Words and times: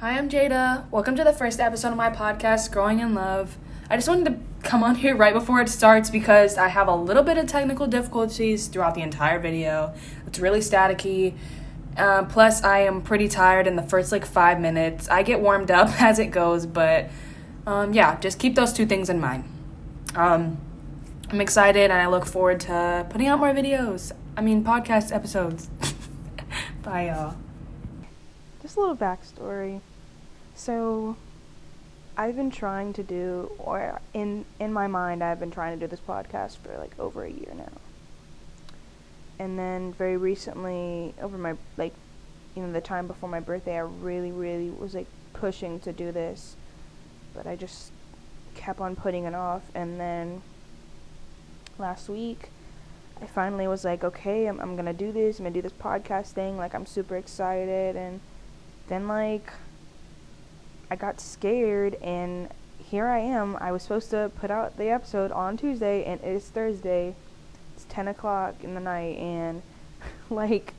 Hi, 0.00 0.16
I'm 0.16 0.30
Jada. 0.30 0.90
Welcome 0.90 1.14
to 1.16 1.24
the 1.24 1.32
first 1.34 1.60
episode 1.60 1.88
of 1.88 1.96
my 1.98 2.08
podcast, 2.08 2.72
Growing 2.72 3.00
in 3.00 3.12
Love. 3.12 3.58
I 3.90 3.96
just 3.96 4.08
wanted 4.08 4.24
to 4.30 4.66
come 4.66 4.82
on 4.82 4.94
here 4.94 5.14
right 5.14 5.34
before 5.34 5.60
it 5.60 5.68
starts 5.68 6.08
because 6.08 6.56
I 6.56 6.68
have 6.68 6.88
a 6.88 6.94
little 6.96 7.22
bit 7.22 7.36
of 7.36 7.46
technical 7.46 7.86
difficulties 7.86 8.68
throughout 8.68 8.94
the 8.94 9.02
entire 9.02 9.38
video. 9.38 9.92
It's 10.26 10.38
really 10.38 10.60
staticky. 10.60 11.34
Uh, 11.98 12.24
plus, 12.24 12.64
I 12.64 12.78
am 12.78 13.02
pretty 13.02 13.28
tired 13.28 13.66
in 13.66 13.76
the 13.76 13.82
first 13.82 14.10
like 14.10 14.24
five 14.24 14.58
minutes. 14.58 15.06
I 15.10 15.22
get 15.22 15.40
warmed 15.40 15.70
up 15.70 15.88
as 16.00 16.18
it 16.18 16.28
goes, 16.28 16.64
but 16.64 17.10
um, 17.66 17.92
yeah, 17.92 18.18
just 18.20 18.38
keep 18.38 18.54
those 18.54 18.72
two 18.72 18.86
things 18.86 19.10
in 19.10 19.20
mind. 19.20 19.44
Um, 20.14 20.56
I'm 21.28 21.42
excited 21.42 21.90
and 21.90 22.00
I 22.00 22.06
look 22.06 22.24
forward 22.24 22.60
to 22.60 23.06
putting 23.10 23.26
out 23.26 23.38
more 23.38 23.52
videos. 23.52 24.12
I 24.34 24.40
mean, 24.40 24.64
podcast 24.64 25.14
episodes. 25.14 25.68
Bye, 26.82 27.08
y'all. 27.08 27.36
Just 28.62 28.78
a 28.78 28.80
little 28.80 28.96
backstory. 28.96 29.82
So, 30.60 31.16
I've 32.18 32.36
been 32.36 32.50
trying 32.50 32.92
to 32.92 33.02
do, 33.02 33.50
or 33.56 33.98
in 34.12 34.44
in 34.58 34.74
my 34.74 34.88
mind, 34.88 35.24
I've 35.24 35.40
been 35.40 35.50
trying 35.50 35.74
to 35.78 35.80
do 35.82 35.88
this 35.88 36.00
podcast 36.06 36.58
for 36.58 36.76
like 36.76 36.92
over 36.98 37.24
a 37.24 37.30
year 37.30 37.54
now. 37.56 37.72
And 39.38 39.58
then 39.58 39.94
very 39.94 40.18
recently, 40.18 41.14
over 41.18 41.38
my 41.38 41.54
like, 41.78 41.94
you 42.54 42.62
know, 42.62 42.70
the 42.72 42.82
time 42.82 43.06
before 43.06 43.30
my 43.30 43.40
birthday, 43.40 43.76
I 43.76 43.80
really, 44.02 44.32
really 44.32 44.68
was 44.68 44.94
like 44.94 45.06
pushing 45.32 45.80
to 45.80 45.94
do 45.94 46.12
this, 46.12 46.56
but 47.32 47.46
I 47.46 47.56
just 47.56 47.90
kept 48.54 48.82
on 48.82 48.96
putting 48.96 49.24
it 49.24 49.34
off. 49.34 49.62
And 49.74 49.98
then 49.98 50.42
last 51.78 52.10
week, 52.10 52.50
I 53.22 53.24
finally 53.24 53.66
was 53.66 53.82
like, 53.82 54.04
okay, 54.04 54.44
I'm 54.44 54.60
I'm 54.60 54.76
gonna 54.76 54.92
do 54.92 55.10
this. 55.10 55.38
I'm 55.38 55.46
gonna 55.46 55.54
do 55.54 55.62
this 55.62 55.72
podcast 55.72 56.32
thing. 56.32 56.58
Like 56.58 56.74
I'm 56.74 56.84
super 56.84 57.16
excited, 57.16 57.96
and 57.96 58.20
then 58.88 59.08
like 59.08 59.50
I 60.90 60.96
got 60.96 61.20
scared 61.20 61.94
and 62.02 62.48
here 62.78 63.06
I 63.06 63.18
am. 63.18 63.56
I 63.60 63.70
was 63.70 63.82
supposed 63.82 64.10
to 64.10 64.30
put 64.40 64.50
out 64.50 64.76
the 64.76 64.90
episode 64.90 65.30
on 65.30 65.56
Tuesday 65.56 66.04
and 66.04 66.20
it 66.20 66.26
is 66.26 66.44
Thursday. 66.48 67.14
It's 67.74 67.86
10 67.88 68.08
o'clock 68.08 68.56
in 68.62 68.74
the 68.74 68.80
night 68.80 69.16
and 69.18 69.62
like 70.30 70.74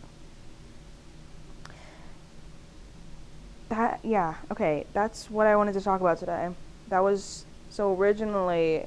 that 3.71 4.01
yeah 4.03 4.35
okay 4.51 4.85
that's 4.91 5.31
what 5.31 5.47
i 5.47 5.55
wanted 5.55 5.71
to 5.71 5.79
talk 5.79 6.01
about 6.01 6.19
today 6.19 6.49
that 6.89 6.99
was 6.99 7.45
so 7.69 7.95
originally 7.95 8.85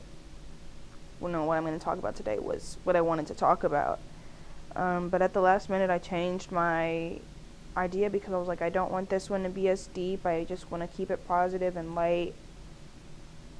well 1.20 1.32
no 1.32 1.44
what 1.44 1.56
i'm 1.56 1.64
going 1.64 1.77
to 1.77 1.82
talk 1.82 1.96
about 1.96 2.14
today 2.14 2.38
was 2.38 2.77
what 2.84 2.94
i 2.94 3.00
wanted 3.00 3.27
to 3.27 3.34
talk 3.34 3.64
about 3.64 3.98
um, 4.77 5.08
but 5.08 5.22
at 5.22 5.32
the 5.32 5.40
last 5.40 5.70
minute 5.70 5.88
i 5.88 5.96
changed 5.96 6.52
my 6.52 7.18
idea 7.77 8.11
because 8.11 8.33
I 8.33 8.36
was 8.36 8.48
like, 8.48 8.62
I 8.62 8.70
don't 8.70 8.91
want 8.91 9.11
this 9.11 9.28
one 9.28 9.42
to 9.42 9.48
be 9.48 9.69
as 9.69 9.86
deep. 9.89 10.25
I 10.27 10.44
just 10.44 10.70
want 10.70 10.89
to 10.89 10.97
keep 10.97 11.11
it 11.11 11.27
positive 11.27 11.77
and 11.77 11.94
light. 11.94 12.34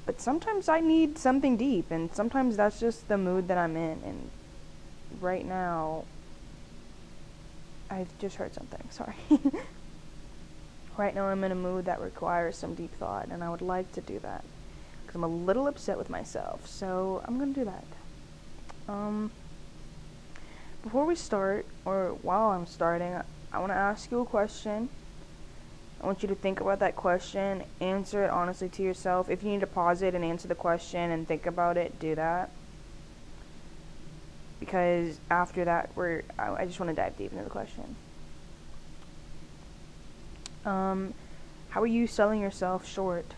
But 0.05 0.21
sometimes 0.21 0.69
I 0.69 0.79
need 0.79 1.17
something 1.17 1.57
deep, 1.57 1.89
and 1.89 2.13
sometimes 2.13 2.57
that's 2.57 2.79
just 2.79 3.07
the 3.07 3.17
mood 3.17 3.47
that 3.47 3.57
I'm 3.57 3.75
in. 3.75 4.01
And 4.05 4.29
right 5.19 5.45
now, 5.45 6.05
I've 7.89 8.15
just 8.19 8.35
heard 8.35 8.53
something. 8.53 8.87
Sorry. 8.91 9.15
right 10.97 11.15
now, 11.15 11.25
I'm 11.25 11.43
in 11.43 11.51
a 11.51 11.55
mood 11.55 11.85
that 11.85 12.01
requires 12.01 12.55
some 12.55 12.75
deep 12.75 12.93
thought, 12.95 13.29
and 13.29 13.43
I 13.43 13.49
would 13.49 13.61
like 13.61 13.91
to 13.93 14.01
do 14.01 14.19
that 14.19 14.43
because 15.01 15.15
I'm 15.15 15.23
a 15.23 15.27
little 15.27 15.67
upset 15.67 15.97
with 15.97 16.09
myself. 16.09 16.67
So 16.67 17.23
I'm 17.25 17.39
gonna 17.39 17.53
do 17.53 17.65
that. 17.65 17.85
Um, 18.87 19.31
before 20.83 21.05
we 21.05 21.15
start, 21.15 21.65
or 21.83 22.15
while 22.21 22.51
I'm 22.51 22.67
starting, 22.67 23.21
I 23.51 23.59
want 23.59 23.71
to 23.71 23.75
ask 23.75 24.11
you 24.11 24.19
a 24.19 24.25
question. 24.25 24.89
I 26.01 26.05
want 26.05 26.21
you 26.21 26.29
to 26.29 26.35
think 26.35 26.59
about 26.59 26.79
that 26.79 26.95
question, 26.95 27.63
answer 27.79 28.25
it 28.25 28.29
honestly 28.29 28.69
to 28.69 28.83
yourself. 28.83 29.29
If 29.29 29.43
you 29.43 29.49
need 29.49 29.61
to 29.61 29.67
pause 29.67 30.01
it 30.01 30.13
and 30.13 30.23
answer 30.23 30.47
the 30.47 30.55
question 30.55 31.09
and 31.09 31.27
think 31.27 31.45
about 31.45 31.77
it, 31.77 31.99
do 31.99 32.15
that. 32.15 32.51
Because 34.59 35.19
after 35.31 35.65
that, 35.65 35.89
we're 35.95 36.23
I, 36.37 36.53
I 36.53 36.65
just 36.65 36.79
want 36.79 36.89
to 36.89 36.95
dive 36.95 37.17
deep 37.17 37.31
into 37.31 37.43
the 37.43 37.49
question. 37.49 37.95
Um, 40.65 41.13
how 41.69 41.81
are 41.81 41.87
you 41.87 42.07
selling 42.07 42.41
yourself 42.41 42.87
short? 42.87 43.33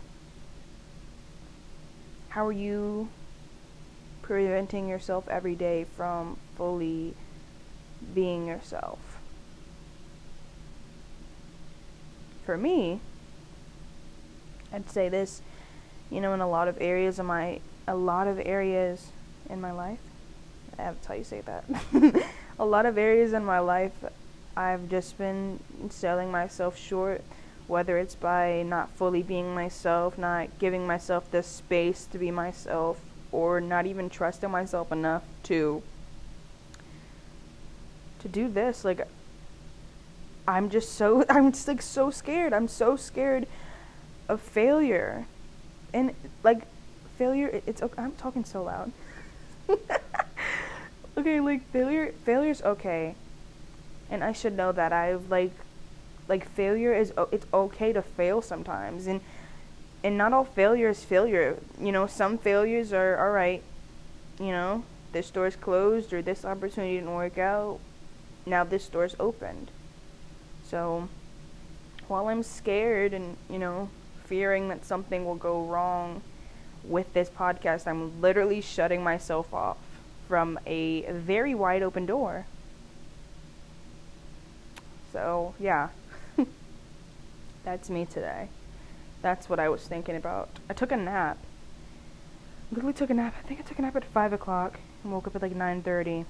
How 2.30 2.46
are 2.46 2.52
you 2.52 3.10
preventing 4.22 4.88
yourself 4.88 5.28
every 5.28 5.56
day 5.56 5.86
from 5.96 6.38
fully 6.56 7.16
being 8.14 8.46
yourself? 8.46 9.00
For 12.48 12.58
me, 12.58 13.02
I'd 14.72 14.90
say 14.90 15.10
this, 15.10 15.42
you 16.10 16.22
know, 16.22 16.34
in 16.34 16.40
a 16.40 16.50
lot 16.50 16.70
of 16.70 16.78
areas 16.80 17.20
of 17.20 17.26
my, 17.26 17.60
a 17.86 17.94
lot 17.94 18.26
of 18.26 18.40
areas 18.40 19.08
in 19.50 19.60
my 19.60 19.74
life, 19.74 20.00
that's 20.78 21.06
how 21.06 21.16
you 21.16 21.26
say 21.26 21.42
that. 21.42 21.66
a 22.60 22.66
lot 22.66 22.86
of 22.86 22.98
areas 22.98 23.34
in 23.34 23.44
my 23.44 23.60
life, 23.60 23.92
I've 24.56 24.88
just 24.88 25.18
been 25.18 25.60
selling 25.90 26.32
myself 26.32 26.78
short, 26.78 27.22
whether 27.68 27.98
it's 27.98 28.16
by 28.16 28.64
not 28.64 28.92
fully 28.92 29.24
being 29.24 29.54
myself, 29.54 30.18
not 30.18 30.48
giving 30.58 30.88
myself 30.88 31.30
the 31.30 31.44
space 31.44 32.06
to 32.14 32.18
be 32.18 32.32
myself, 32.32 33.02
or 33.34 33.60
not 33.60 33.86
even 33.86 34.10
trusting 34.10 34.50
myself 34.50 34.90
enough 34.94 35.24
to 35.44 35.84
to 38.20 38.30
do 38.30 38.48
this. 38.48 38.86
Like 38.86 39.06
I'm 40.48 40.70
just 40.70 40.94
so 40.94 41.26
I'm 41.30 41.52
just 41.52 41.68
like 41.68 41.82
so 41.82 42.10
scared. 42.10 42.54
I'm 42.54 42.68
so 42.68 42.96
scared 42.96 43.48
of 44.30 44.42
failure. 44.42 45.26
And 45.94 46.14
like 46.44 46.64
failure 47.18 47.62
it's 47.66 47.82
okay. 47.82 48.02
I'm 48.02 48.14
talking 48.14 48.46
so 48.46 48.64
loud. 48.64 48.92
okay, 51.18 51.40
like 51.40 51.70
failure 51.72 52.14
failure's 52.24 52.62
okay. 52.62 53.16
And 54.10 54.24
I 54.24 54.32
should 54.32 54.56
know 54.56 54.72
that 54.72 54.94
I've 54.94 55.30
like 55.30 55.52
like 56.28 56.50
failure 56.50 56.94
is 56.94 57.14
it's 57.32 57.46
okay 57.54 57.94
to 57.94 58.02
fail 58.02 58.42
sometimes 58.42 59.08
and 59.08 59.22
and 60.04 60.18
not 60.18 60.32
all 60.32 60.46
failure 60.46 60.90
is 60.90 61.04
failure. 61.04 61.58
You 61.82 61.92
know, 61.92 62.08
some 62.08 62.38
failures 62.38 62.94
are 62.94 63.18
all 63.18 63.32
right. 63.32 63.64
You 64.40 64.52
know, 64.52 64.84
this 65.12 65.32
door's 65.32 65.56
closed 65.56 66.14
or 66.14 66.22
this 66.22 66.46
opportunity 66.46 66.96
didn't 66.96 67.14
work 67.14 67.38
out. 67.38 67.80
Now 68.46 68.64
this 68.64 68.88
door's 68.88 69.16
opened 69.20 69.72
so 70.70 71.08
while 72.08 72.28
I'm 72.28 72.44
scared 72.44 73.14
and, 73.14 73.38
you 73.50 73.60
know, 73.60 73.90
fearing 74.26 74.68
that 74.70 74.86
something 74.86 75.26
will 75.26 75.36
go 75.36 75.64
wrong 75.64 76.22
with 76.84 77.14
this 77.14 77.30
podcast, 77.30 77.88
I'm 77.88 78.22
literally 78.22 78.62
shutting 78.62 79.04
myself 79.04 79.54
off 79.54 79.78
from 80.28 80.60
a 80.66 81.04
very 81.12 81.56
wide 81.56 81.84
open 81.84 82.06
door. 82.06 82.46
So, 85.14 85.54
yeah. 85.60 85.90
That's 87.64 87.90
me 87.90 88.06
today. 88.06 88.50
That's 89.22 89.50
what 89.50 89.60
I 89.60 89.70
was 89.70 89.88
thinking 89.88 90.16
about. 90.16 90.50
I 90.70 90.74
took 90.74 90.92
a 90.92 90.98
nap. 90.98 91.38
Literally 92.72 92.94
took 92.94 93.10
a 93.10 93.14
nap. 93.14 93.34
I 93.44 93.48
think 93.48 93.60
I 93.60 93.64
took 93.64 93.80
a 93.80 93.82
nap 93.82 93.96
at 93.96 94.04
5 94.04 94.34
o'clock 94.34 94.80
and 95.04 95.14
woke 95.14 95.28
up 95.28 95.36
at 95.36 95.42
like 95.42 95.56
9.30. 95.56 96.26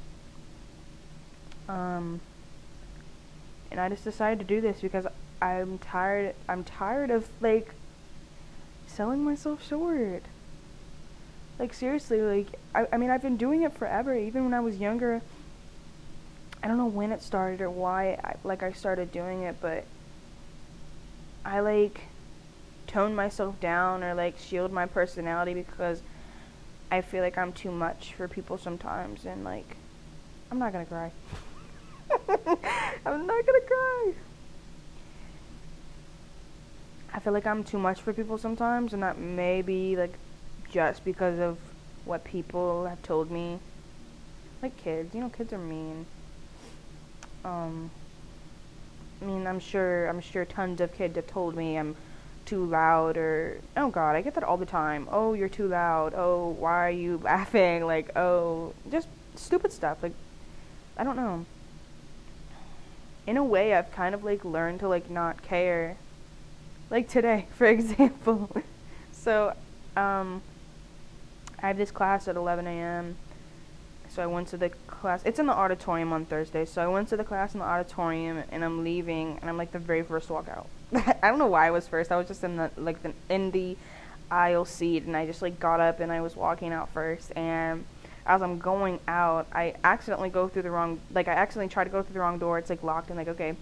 Um, 1.67 2.21
and 3.71 3.79
I 3.79 3.89
just 3.89 4.03
decided 4.03 4.39
to 4.39 4.45
do 4.45 4.61
this 4.61 4.81
because 4.81 5.05
I'm 5.41 5.77
tired. 5.79 6.35
I'm 6.47 6.63
tired 6.63 7.11
of 7.11 7.27
like 7.41 7.73
selling 8.85 9.23
myself 9.23 9.67
short. 9.67 10.23
Like 11.59 11.73
seriously, 11.73 12.21
like 12.21 12.47
I, 12.73 12.87
I 12.93 12.97
mean, 12.97 13.09
I've 13.09 13.21
been 13.21 13.37
doing 13.37 13.63
it 13.63 13.73
forever. 13.73 14.15
Even 14.15 14.43
when 14.45 14.53
I 14.53 14.59
was 14.59 14.77
younger. 14.77 15.21
I 16.63 16.67
don't 16.67 16.77
know 16.77 16.87
when 16.87 17.11
it 17.11 17.21
started 17.21 17.61
or 17.61 17.69
why 17.69 18.19
I, 18.23 18.35
like 18.43 18.63
I 18.63 18.71
started 18.71 19.11
doing 19.11 19.43
it, 19.43 19.57
but 19.61 19.85
I 21.45 21.59
like 21.59 22.01
tone 22.87 23.13
myself 23.15 23.59
down 23.59 24.03
or 24.03 24.13
like 24.15 24.39
shield 24.39 24.71
my 24.71 24.85
personality 24.85 25.53
because 25.53 26.01
I 26.91 27.01
feel 27.01 27.21
like 27.21 27.37
I'm 27.37 27.53
too 27.53 27.71
much 27.71 28.13
for 28.13 28.27
people 28.27 28.57
sometimes 28.57 29.25
and 29.25 29.43
like 29.43 29.77
I'm 30.49 30.57
not 30.59 30.73
gonna 30.73 30.85
cry. 30.85 31.11
I'm 33.05 33.25
not 33.27 33.45
gonna 33.45 33.61
cry. 33.61 34.13
I 37.13 37.19
feel 37.19 37.33
like 37.33 37.47
I'm 37.47 37.63
too 37.63 37.79
much 37.79 38.01
for 38.01 38.13
people 38.13 38.37
sometimes, 38.37 38.93
and 38.93 39.01
that 39.03 39.17
may 39.17 39.61
be 39.61 39.95
like 39.95 40.13
just 40.71 41.03
because 41.03 41.39
of 41.39 41.57
what 42.05 42.23
people 42.23 42.85
have 42.85 43.01
told 43.01 43.31
me. 43.31 43.59
Like 44.61 44.77
kids, 44.77 45.13
you 45.13 45.21
know, 45.21 45.29
kids 45.29 45.53
are 45.53 45.57
mean. 45.57 46.05
Um, 47.45 47.91
I 49.21 49.25
mean, 49.25 49.47
I'm 49.47 49.59
sure, 49.59 50.07
I'm 50.07 50.21
sure 50.21 50.45
tons 50.45 50.81
of 50.81 50.93
kids 50.93 51.15
have 51.15 51.27
told 51.27 51.55
me 51.55 51.77
I'm 51.77 51.95
too 52.47 52.65
loud 52.65 53.17
or 53.17 53.59
oh 53.75 53.89
god 53.89 54.15
i 54.15 54.21
get 54.21 54.33
that 54.33 54.43
all 54.43 54.55
the 54.55 54.65
time 54.65 55.05
oh 55.11 55.33
you're 55.33 55.49
too 55.49 55.67
loud 55.67 56.13
oh 56.15 56.55
why 56.57 56.87
are 56.87 56.89
you 56.89 57.17
laughing 57.23 57.85
like 57.85 58.15
oh 58.15 58.73
just 58.89 59.09
stupid 59.35 59.71
stuff 59.71 60.01
like 60.01 60.13
i 60.97 61.03
don't 61.03 61.17
know 61.17 61.45
in 63.27 63.37
a 63.37 63.43
way 63.43 63.75
I've 63.75 63.91
kind 63.91 64.15
of 64.15 64.23
like 64.23 64.43
learned 64.43 64.79
to 64.79 64.87
like 64.87 65.09
not 65.09 65.43
care 65.43 65.97
like 66.89 67.09
today, 67.09 67.47
for 67.55 67.67
example. 67.67 68.49
so, 69.11 69.53
um, 69.95 70.41
I 71.61 71.67
have 71.67 71.77
this 71.77 71.91
class 71.91 72.27
at 72.27 72.35
11 72.35 72.65
a.m. 72.67 73.17
So 74.09 74.23
I 74.23 74.27
went 74.27 74.47
to 74.49 74.57
the 74.57 74.69
class. 74.69 75.21
It's 75.25 75.37
in 75.37 75.47
the 75.47 75.53
auditorium 75.53 76.13
on 76.13 76.25
Thursday. 76.25 76.65
So 76.65 76.81
I 76.81 76.87
went 76.87 77.09
to 77.09 77.17
the 77.17 77.23
class 77.23 77.53
in 77.53 77.59
the 77.59 77.65
auditorium, 77.65 78.43
and 78.51 78.63
I'm 78.63 78.83
leaving, 78.83 79.37
and 79.41 79.49
I'm 79.49 79.57
like 79.57 79.71
the 79.71 79.79
very 79.79 80.01
first 80.01 80.27
to 80.27 80.33
walk 80.33 80.47
out. 80.47 80.67
I 81.21 81.27
don't 81.29 81.39
know 81.39 81.47
why 81.47 81.67
I 81.67 81.71
was 81.71 81.87
first. 81.87 82.11
I 82.11 82.15
was 82.15 82.27
just 82.27 82.43
in 82.43 82.55
the 82.55 82.71
like 82.77 83.03
the 83.03 83.13
in 83.29 83.51
the 83.51 83.75
aisle 84.31 84.65
seat, 84.65 85.03
and 85.03 85.17
I 85.17 85.25
just 85.25 85.41
like 85.41 85.59
got 85.59 85.79
up 85.79 85.99
and 85.99 86.11
I 86.11 86.21
was 86.21 86.35
walking 86.35 86.71
out 86.71 86.89
first, 86.93 87.31
and 87.35 87.85
as 88.27 88.41
I'm 88.41 88.59
going 88.59 88.99
out, 89.07 89.47
I 89.53 89.73
accidentally 89.83 90.29
go 90.29 90.47
through 90.47 90.63
the 90.63 90.71
wrong, 90.71 90.99
like 91.13 91.27
I 91.27 91.31
accidentally 91.31 91.71
try 91.71 91.83
to 91.83 91.89
go 91.89 92.03
through 92.03 92.13
the 92.13 92.19
wrong 92.19 92.37
door. 92.37 92.59
It's 92.59 92.69
like 92.69 92.83
locked 92.83 93.09
and 93.09 93.17
like 93.17 93.29
okay, 93.29 93.55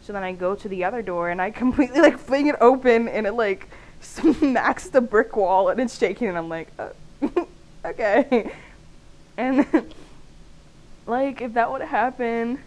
so 0.00 0.12
then 0.12 0.22
I 0.22 0.32
go 0.32 0.54
to 0.54 0.68
the 0.68 0.84
other 0.84 1.02
door 1.02 1.30
and 1.30 1.42
I 1.42 1.50
completely 1.62 2.00
like 2.00 2.18
fling 2.18 2.46
it 2.46 2.56
open 2.60 3.08
and 3.08 3.26
it 3.26 3.32
like 3.32 3.68
smacks 4.00 4.88
the 4.88 5.00
brick 5.00 5.36
wall 5.36 5.68
and 5.68 5.80
it's 5.80 5.98
shaking 5.98 6.28
and 6.28 6.38
I'm 6.38 6.48
like, 6.48 6.68
uh, 6.78 6.90
okay, 7.84 8.52
and 9.36 9.66
like 11.06 11.40
if 11.40 11.54
that 11.54 11.70
would 11.70 11.80
have 11.80 11.90
happened, 11.90 12.58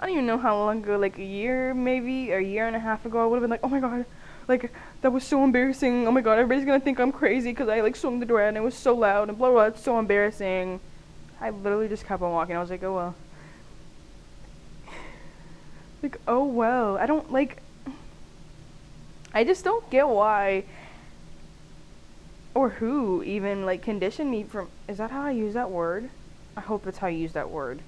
I 0.00 0.06
don't 0.06 0.14
even 0.14 0.26
know 0.26 0.38
how 0.38 0.56
long 0.56 0.82
ago, 0.82 0.98
like 0.98 1.18
a 1.18 1.24
year 1.24 1.74
maybe, 1.74 2.32
or 2.32 2.38
a 2.38 2.44
year 2.44 2.66
and 2.66 2.74
a 2.74 2.80
half 2.80 3.06
ago, 3.06 3.22
I 3.22 3.26
would 3.26 3.36
have 3.36 3.42
been 3.42 3.50
like, 3.50 3.60
oh 3.62 3.68
my 3.68 3.80
god, 3.80 4.04
like 4.48 4.72
that 5.02 5.12
was 5.12 5.22
so 5.22 5.44
embarrassing. 5.44 6.08
Oh 6.08 6.10
my 6.10 6.22
god, 6.22 6.38
everybody's 6.38 6.64
gonna 6.64 6.80
think 6.80 6.98
I'm 6.98 7.12
crazy 7.12 7.50
because 7.50 7.68
I 7.68 7.82
like 7.82 7.94
swung 7.94 8.18
the 8.18 8.26
door 8.26 8.42
and 8.42 8.56
it 8.56 8.62
was 8.62 8.74
so 8.74 8.96
loud 8.96 9.28
and 9.28 9.38
blah 9.38 9.50
blah. 9.50 9.64
It's 9.66 9.82
so 9.82 9.98
embarrassing. 9.98 10.80
I 11.40 11.50
literally 11.50 11.88
just 11.88 12.04
kept 12.04 12.22
on 12.22 12.32
walking. 12.32 12.56
I 12.56 12.60
was 12.60 12.70
like, 12.70 12.82
oh 12.82 12.94
well. 12.94 13.14
Like, 16.02 16.20
oh 16.28 16.44
well. 16.44 16.96
I 16.96 17.06
don't 17.06 17.32
like. 17.32 17.60
I 19.34 19.44
just 19.44 19.64
don't 19.64 19.88
get 19.90 20.08
why. 20.08 20.64
Or 22.54 22.70
who 22.70 23.22
even 23.22 23.66
like 23.66 23.82
conditioned 23.82 24.30
me 24.30 24.44
from. 24.44 24.68
Is 24.88 24.98
that 24.98 25.10
how 25.10 25.22
I 25.22 25.32
use 25.32 25.54
that 25.54 25.70
word? 25.70 26.10
I 26.56 26.60
hope 26.60 26.84
that's 26.84 26.98
how 26.98 27.08
you 27.08 27.18
use 27.18 27.32
that 27.32 27.50
word. 27.50 27.80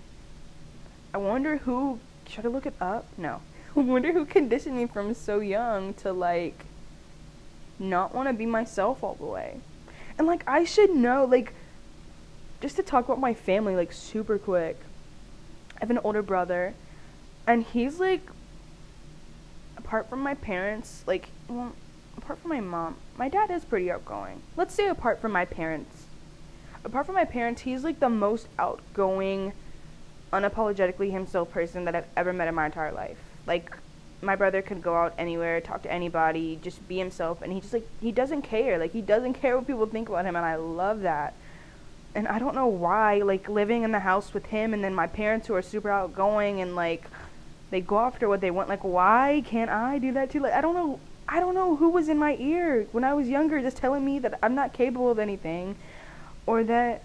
I 1.15 1.19
wonder 1.19 1.59
who. 1.59 1.99
Should 2.29 2.47
I 2.47 2.49
look 2.49 2.67
it 2.67 2.75
up? 2.81 3.07
No. 3.17 3.41
I 3.77 3.81
wonder 3.81 4.13
who 4.13 4.25
conditioned 4.25 4.77
me 4.77 4.87
from 4.87 5.15
so 5.15 5.41
young 5.41 5.95
to 5.95 6.13
like 6.13 6.67
not 7.79 8.15
want 8.15 8.29
to 8.29 8.33
be 8.33 8.47
myself 8.47 9.03
all 9.03 9.15
the 9.15 9.25
way. 9.25 9.61
And 10.19 10.27
like 10.27 10.45
I 10.47 10.65
should 10.65 10.91
know 10.91 11.25
like 11.25 11.55
just 12.61 12.77
to 12.77 12.83
talk 12.83 13.07
about 13.07 13.21
my 13.21 13.35
family 13.35 13.75
like 13.75 13.93
super 13.93 14.39
quick. 14.39 14.79
I 15.77 15.81
have 15.81 15.91
an 15.91 15.99
older 16.05 16.23
brother 16.23 16.75
and 17.47 17.63
he's 17.63 17.99
like 17.99 18.23
apart 19.77 20.09
from 20.09 20.21
my 20.21 20.35
parents, 20.35 21.03
like 21.07 21.31
well, 21.49 21.73
apart 22.17 22.39
from 22.39 22.51
my 22.51 22.61
mom, 22.61 22.97
my 23.17 23.29
dad 23.29 23.51
is 23.51 23.65
pretty 23.65 23.91
outgoing. 23.91 24.43
Let's 24.57 24.75
say 24.75 24.87
apart 24.87 25.21
from 25.21 25.33
my 25.33 25.45
parents. 25.45 26.07
Apart 26.85 27.07
from 27.07 27.15
my 27.15 27.25
parents, 27.25 27.63
he's 27.63 27.83
like 27.85 28.01
the 28.01 28.09
most 28.09 28.47
outgoing, 28.59 29.53
unapologetically 30.33 31.11
himself 31.11 31.51
person 31.51 31.85
that 31.87 31.95
I've 31.95 32.07
ever 32.17 32.33
met 32.33 32.49
in 32.49 32.55
my 32.55 32.67
entire 32.67 32.93
life. 32.93 33.19
Like 33.47 33.77
my 34.23 34.37
brother 34.37 34.63
could 34.63 34.83
go 34.83 34.95
out 34.95 35.15
anywhere, 35.19 35.61
talk 35.61 35.83
to 35.83 35.93
anybody, 35.93 36.59
just 36.63 36.87
be 36.87 36.99
himself, 36.99 37.43
and 37.43 37.53
he 37.53 37.61
just 37.61 37.73
like 37.73 37.89
he 38.01 38.13
doesn't 38.13 38.43
care. 38.43 38.79
Like 38.79 38.93
he 38.93 39.03
doesn't 39.03 39.35
care 39.41 39.57
what 39.57 39.67
people 39.67 39.87
think 39.87 40.09
about 40.09 40.25
him, 40.25 40.37
and 40.37 40.45
I 40.45 40.57
love 40.57 41.01
that. 41.03 41.35
And 42.15 42.27
I 42.27 42.39
don't 42.39 42.55
know 42.55 42.67
why, 42.67 43.19
like 43.19 43.49
living 43.49 43.83
in 43.83 43.93
the 43.93 44.01
house 44.01 44.35
with 44.35 44.47
him, 44.47 44.75
and 44.75 44.83
then 44.83 44.95
my 44.95 45.07
parents 45.07 45.47
who 45.47 45.55
are 45.55 45.63
super 45.63 45.91
outgoing 45.91 46.61
and 46.61 46.75
like 46.75 47.05
they 47.71 47.81
go 47.81 48.01
after 48.01 48.29
what 48.29 48.41
they 48.41 48.51
want. 48.51 48.69
Like 48.69 48.83
why 48.83 49.43
can't 49.47 49.71
I 49.71 49.99
do 49.99 50.13
that 50.13 50.31
too? 50.31 50.41
Like 50.41 50.53
I 50.53 50.61
don't 50.61 50.75
know. 50.75 50.99
I 51.29 51.39
don't 51.39 51.55
know 51.55 51.77
who 51.77 51.91
was 51.91 52.09
in 52.09 52.19
my 52.19 52.37
ear 52.41 52.87
when 52.91 53.05
I 53.05 53.15
was 53.15 53.29
younger, 53.29 53.61
just 53.61 53.77
telling 53.77 54.05
me 54.05 54.19
that 54.19 54.39
I'm 54.43 54.57
not 54.57 54.73
capable 54.73 55.11
of 55.11 55.21
anything, 55.21 55.77
or 56.47 56.65
that 56.65 57.05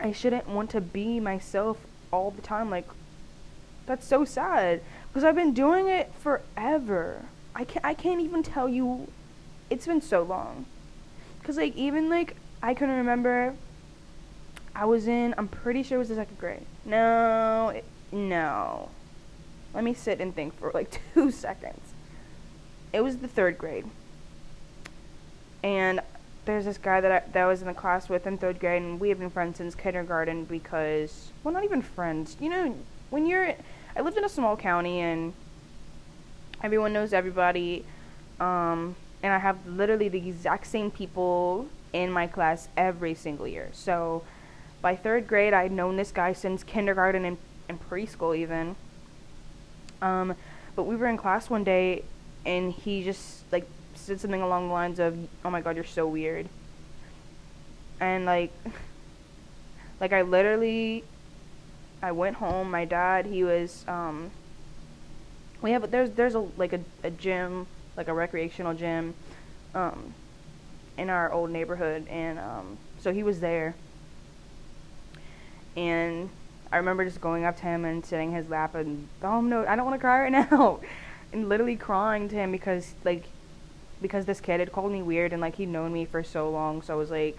I 0.00 0.10
shouldn't 0.10 0.48
want 0.48 0.70
to 0.70 0.80
be 0.80 1.20
myself 1.20 1.78
all 2.12 2.32
the 2.32 2.42
time. 2.42 2.70
Like 2.70 2.88
that's 3.86 4.06
so 4.06 4.24
sad 4.24 4.80
because 5.08 5.22
I've 5.22 5.36
been 5.36 5.54
doing 5.54 5.88
it 5.88 6.12
forever. 6.18 7.22
I 7.54 7.64
can't 7.64 7.84
I 7.84 7.94
can't 7.94 8.20
even 8.20 8.42
tell 8.42 8.68
you 8.68 9.08
it's 9.70 9.86
been 9.86 10.00
so 10.00 10.22
long. 10.22 10.66
Cuz 11.44 11.56
like 11.56 11.76
even 11.76 12.08
like 12.08 12.36
I 12.62 12.74
can 12.74 12.90
remember 12.90 13.54
I 14.74 14.84
was 14.84 15.06
in 15.06 15.34
I'm 15.36 15.48
pretty 15.48 15.82
sure 15.82 15.96
it 15.96 15.98
was 15.98 16.08
the 16.08 16.14
second 16.14 16.38
grade. 16.38 16.66
No, 16.84 17.68
it, 17.74 17.84
no. 18.10 18.88
Let 19.74 19.84
me 19.84 19.94
sit 19.94 20.20
and 20.20 20.34
think 20.34 20.58
for 20.58 20.70
like 20.72 21.00
2 21.14 21.30
seconds. 21.30 21.92
It 22.92 23.00
was 23.00 23.18
the 23.18 23.28
3rd 23.28 23.58
grade. 23.58 23.86
And 25.62 26.00
there's 26.44 26.64
this 26.64 26.78
guy 26.78 27.00
that 27.00 27.12
I, 27.12 27.22
that 27.32 27.44
was 27.44 27.60
in 27.60 27.68
the 27.68 27.74
class 27.74 28.08
with 28.08 28.26
in 28.26 28.36
3rd 28.36 28.58
grade 28.58 28.82
and 28.82 29.00
we 29.00 29.08
have 29.10 29.18
been 29.18 29.30
friends 29.30 29.58
since 29.58 29.74
kindergarten 29.74 30.44
because 30.44 31.30
well 31.44 31.54
not 31.54 31.64
even 31.64 31.82
friends. 31.82 32.36
You 32.40 32.50
know, 32.50 32.76
when 33.10 33.26
you're 33.26 33.54
I 33.94 34.00
lived 34.00 34.16
in 34.16 34.24
a 34.24 34.28
small 34.28 34.56
county 34.56 35.00
and 35.00 35.32
everyone 36.62 36.92
knows 36.92 37.12
everybody. 37.12 37.84
Um, 38.40 38.96
and 39.22 39.32
I 39.32 39.38
have 39.38 39.64
literally 39.66 40.08
the 40.08 40.28
exact 40.28 40.66
same 40.66 40.90
people 40.90 41.68
in 41.92 42.10
my 42.10 42.26
class 42.26 42.68
every 42.76 43.14
single 43.14 43.46
year. 43.46 43.68
So 43.72 44.22
by 44.82 44.96
third 44.96 45.26
grade, 45.26 45.54
I'd 45.54 45.72
known 45.72 45.96
this 45.96 46.10
guy 46.10 46.32
since 46.32 46.64
kindergarten 46.64 47.24
and, 47.24 47.38
and 47.68 47.78
preschool, 47.88 48.36
even. 48.36 48.76
Um, 50.02 50.34
but 50.74 50.82
we 50.82 50.96
were 50.96 51.06
in 51.06 51.16
class 51.16 51.48
one 51.48 51.64
day 51.64 52.02
and 52.44 52.72
he 52.72 53.04
just 53.04 53.44
like 53.52 53.66
said 53.94 54.20
something 54.20 54.42
along 54.42 54.68
the 54.68 54.74
lines 54.74 54.98
of, 54.98 55.16
"Oh 55.44 55.50
my 55.50 55.60
god, 55.60 55.76
you're 55.76 55.84
so 55.84 56.06
weird." 56.06 56.48
And 58.00 58.26
like 58.26 58.52
like 60.00 60.12
I 60.12 60.22
literally 60.22 61.04
I 62.02 62.12
went 62.12 62.36
home. 62.36 62.70
My 62.70 62.84
dad, 62.84 63.26
he 63.26 63.44
was 63.44 63.84
um, 63.86 64.32
we 65.60 65.70
have 65.70 65.88
there's 65.90 66.10
there's 66.10 66.34
a 66.34 66.40
like 66.56 66.72
a, 66.72 66.80
a 67.04 67.10
gym, 67.10 67.66
like 67.96 68.08
a 68.08 68.14
recreational 68.14 68.74
gym, 68.74 69.14
um, 69.74 70.14
in 70.98 71.08
our 71.08 71.32
old 71.32 71.50
neighborhood, 71.50 72.06
and 72.08 72.38
um, 72.38 72.78
so 72.98 73.12
he 73.12 73.22
was 73.22 73.40
there. 73.40 73.76
And 75.76 76.28
I 76.70 76.78
remember 76.78 77.04
just 77.04 77.20
going 77.20 77.44
up 77.44 77.56
to 77.56 77.62
him 77.62 77.84
and 77.84 78.04
sitting 78.04 78.30
in 78.30 78.34
his 78.36 78.48
lap 78.48 78.74
and 78.74 79.08
oh 79.22 79.40
no, 79.40 79.66
I 79.66 79.76
don't 79.76 79.84
want 79.84 79.94
to 79.94 80.00
cry 80.00 80.22
right 80.22 80.32
now, 80.50 80.80
and 81.32 81.48
literally 81.48 81.76
crying 81.76 82.28
to 82.28 82.34
him 82.36 82.52
because 82.52 82.94
like 83.04 83.24
because 84.00 84.26
this 84.26 84.40
kid 84.40 84.58
had 84.58 84.72
called 84.72 84.90
me 84.90 85.02
weird 85.02 85.32
and 85.32 85.40
like 85.40 85.56
he'd 85.56 85.68
known 85.68 85.92
me 85.92 86.04
for 86.04 86.22
so 86.22 86.50
long, 86.50 86.82
so 86.82 86.94
I 86.94 86.96
was 86.96 87.10
like, 87.10 87.38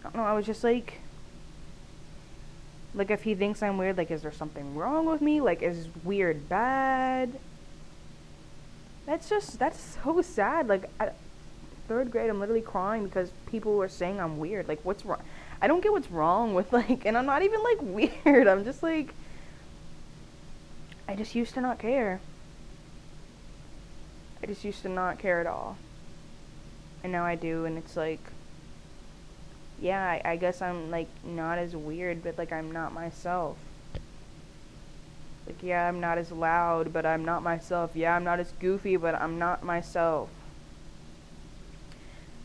I 0.00 0.04
don't 0.04 0.16
know, 0.16 0.24
I 0.24 0.34
was 0.34 0.46
just 0.46 0.62
like 0.62 1.00
like 2.94 3.10
if 3.10 3.22
he 3.22 3.34
thinks 3.34 3.62
I'm 3.62 3.78
weird, 3.78 3.96
like 3.96 4.10
is 4.10 4.22
there 4.22 4.32
something 4.32 4.74
wrong 4.74 5.06
with 5.06 5.20
me? 5.20 5.40
Like 5.40 5.62
is 5.62 5.88
weird 6.04 6.48
bad? 6.48 7.38
That's 9.06 9.28
just 9.28 9.58
that's 9.58 9.98
so 10.04 10.20
sad. 10.20 10.68
Like 10.68 10.90
I, 11.00 11.10
third 11.88 12.10
grade, 12.10 12.28
I'm 12.28 12.40
literally 12.40 12.60
crying 12.60 13.04
because 13.04 13.30
people 13.46 13.74
were 13.74 13.88
saying 13.88 14.20
I'm 14.20 14.38
weird. 14.38 14.68
Like 14.68 14.80
what's 14.84 15.04
wrong? 15.04 15.22
I 15.60 15.66
don't 15.66 15.82
get 15.82 15.92
what's 15.92 16.10
wrong 16.10 16.54
with 16.54 16.72
like, 16.72 17.04
and 17.04 17.16
I'm 17.16 17.26
not 17.26 17.42
even 17.42 17.62
like 17.62 17.78
weird. 18.24 18.46
I'm 18.46 18.64
just 18.64 18.82
like, 18.82 19.14
I 21.08 21.14
just 21.14 21.34
used 21.34 21.54
to 21.54 21.60
not 21.60 21.78
care. 21.78 22.20
I 24.42 24.46
just 24.46 24.64
used 24.64 24.82
to 24.82 24.88
not 24.88 25.18
care 25.18 25.40
at 25.40 25.46
all. 25.46 25.76
And 27.02 27.12
now 27.12 27.24
I 27.24 27.34
do, 27.34 27.64
and 27.64 27.78
it's 27.78 27.96
like, 27.96 28.20
yeah, 29.80 30.04
I, 30.04 30.32
I 30.32 30.36
guess 30.36 30.60
I'm 30.60 30.90
like 30.90 31.08
not 31.24 31.58
as 31.58 31.74
weird, 31.74 32.22
but 32.22 32.38
like 32.38 32.52
I'm 32.52 32.70
not 32.70 32.92
myself. 32.92 33.56
Like, 35.46 35.62
yeah, 35.62 35.88
I'm 35.88 35.98
not 35.98 36.18
as 36.18 36.30
loud, 36.30 36.92
but 36.92 37.06
I'm 37.06 37.24
not 37.24 37.42
myself. 37.42 37.92
Yeah, 37.94 38.14
I'm 38.14 38.24
not 38.24 38.38
as 38.38 38.52
goofy, 38.60 38.96
but 38.96 39.14
I'm 39.14 39.38
not 39.38 39.62
myself. 39.62 40.28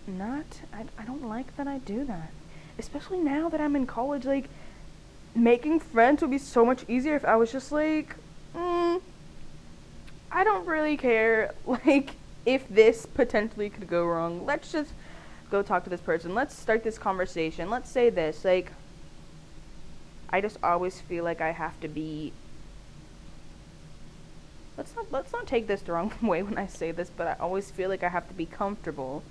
Not, 0.08 0.46
I, 0.74 0.86
I 0.98 1.04
don't 1.04 1.28
like 1.28 1.56
that 1.58 1.68
I 1.68 1.80
do 1.80 2.06
that. 2.06 2.32
Especially 2.78 3.20
now 3.20 3.50
that 3.50 3.62
I'm 3.62 3.76
in 3.76 3.86
college, 3.86 4.26
like, 4.26 4.50
making 5.36 5.80
friends 5.80 6.22
would 6.22 6.32
be 6.32 6.38
so 6.38 6.66
much 6.66 6.86
easier 6.88 7.16
if 7.16 7.26
I 7.26 7.36
was 7.36 7.52
just 7.52 7.72
like, 7.72 8.16
mm, 8.56 9.02
I 10.32 10.44
don't 10.44 10.66
really 10.66 10.98
care, 10.98 11.54
like, 11.66 12.12
if 12.46 12.68
this 12.68 13.06
potentially 13.06 13.70
could 13.70 13.88
go 13.88 14.06
wrong. 14.06 14.46
Let's 14.46 14.72
just 14.72 14.92
go 15.50 15.62
talk 15.62 15.84
to 15.84 15.90
this 15.90 16.02
person. 16.02 16.34
Let's 16.34 16.58
start 16.58 16.84
this 16.84 16.98
conversation. 16.98 17.70
Let's 17.70 17.90
say 17.90 18.10
this. 18.10 18.44
Like, 18.44 18.72
I 20.30 20.42
just 20.42 20.58
always 20.64 21.00
feel 21.00 21.24
like 21.24 21.42
I 21.42 21.52
have 21.52 21.80
to 21.82 21.88
be. 21.88 22.34
Let's 24.76 24.96
not 24.96 25.12
let's 25.12 25.32
not 25.32 25.46
take 25.46 25.68
this 25.68 25.84
the 25.84 25.92
wrong 25.92 26.12
way 26.22 26.42
when 26.42 26.58
I 26.58 26.66
say 26.66 26.92
this, 26.92 27.12
but 27.16 27.28
I 27.28 27.36
always 27.40 27.70
feel 27.70 27.90
like 27.90 28.04
I 28.04 28.10
have 28.10 28.28
to 28.28 28.34
be 28.34 28.48
comfortable. 28.48 29.22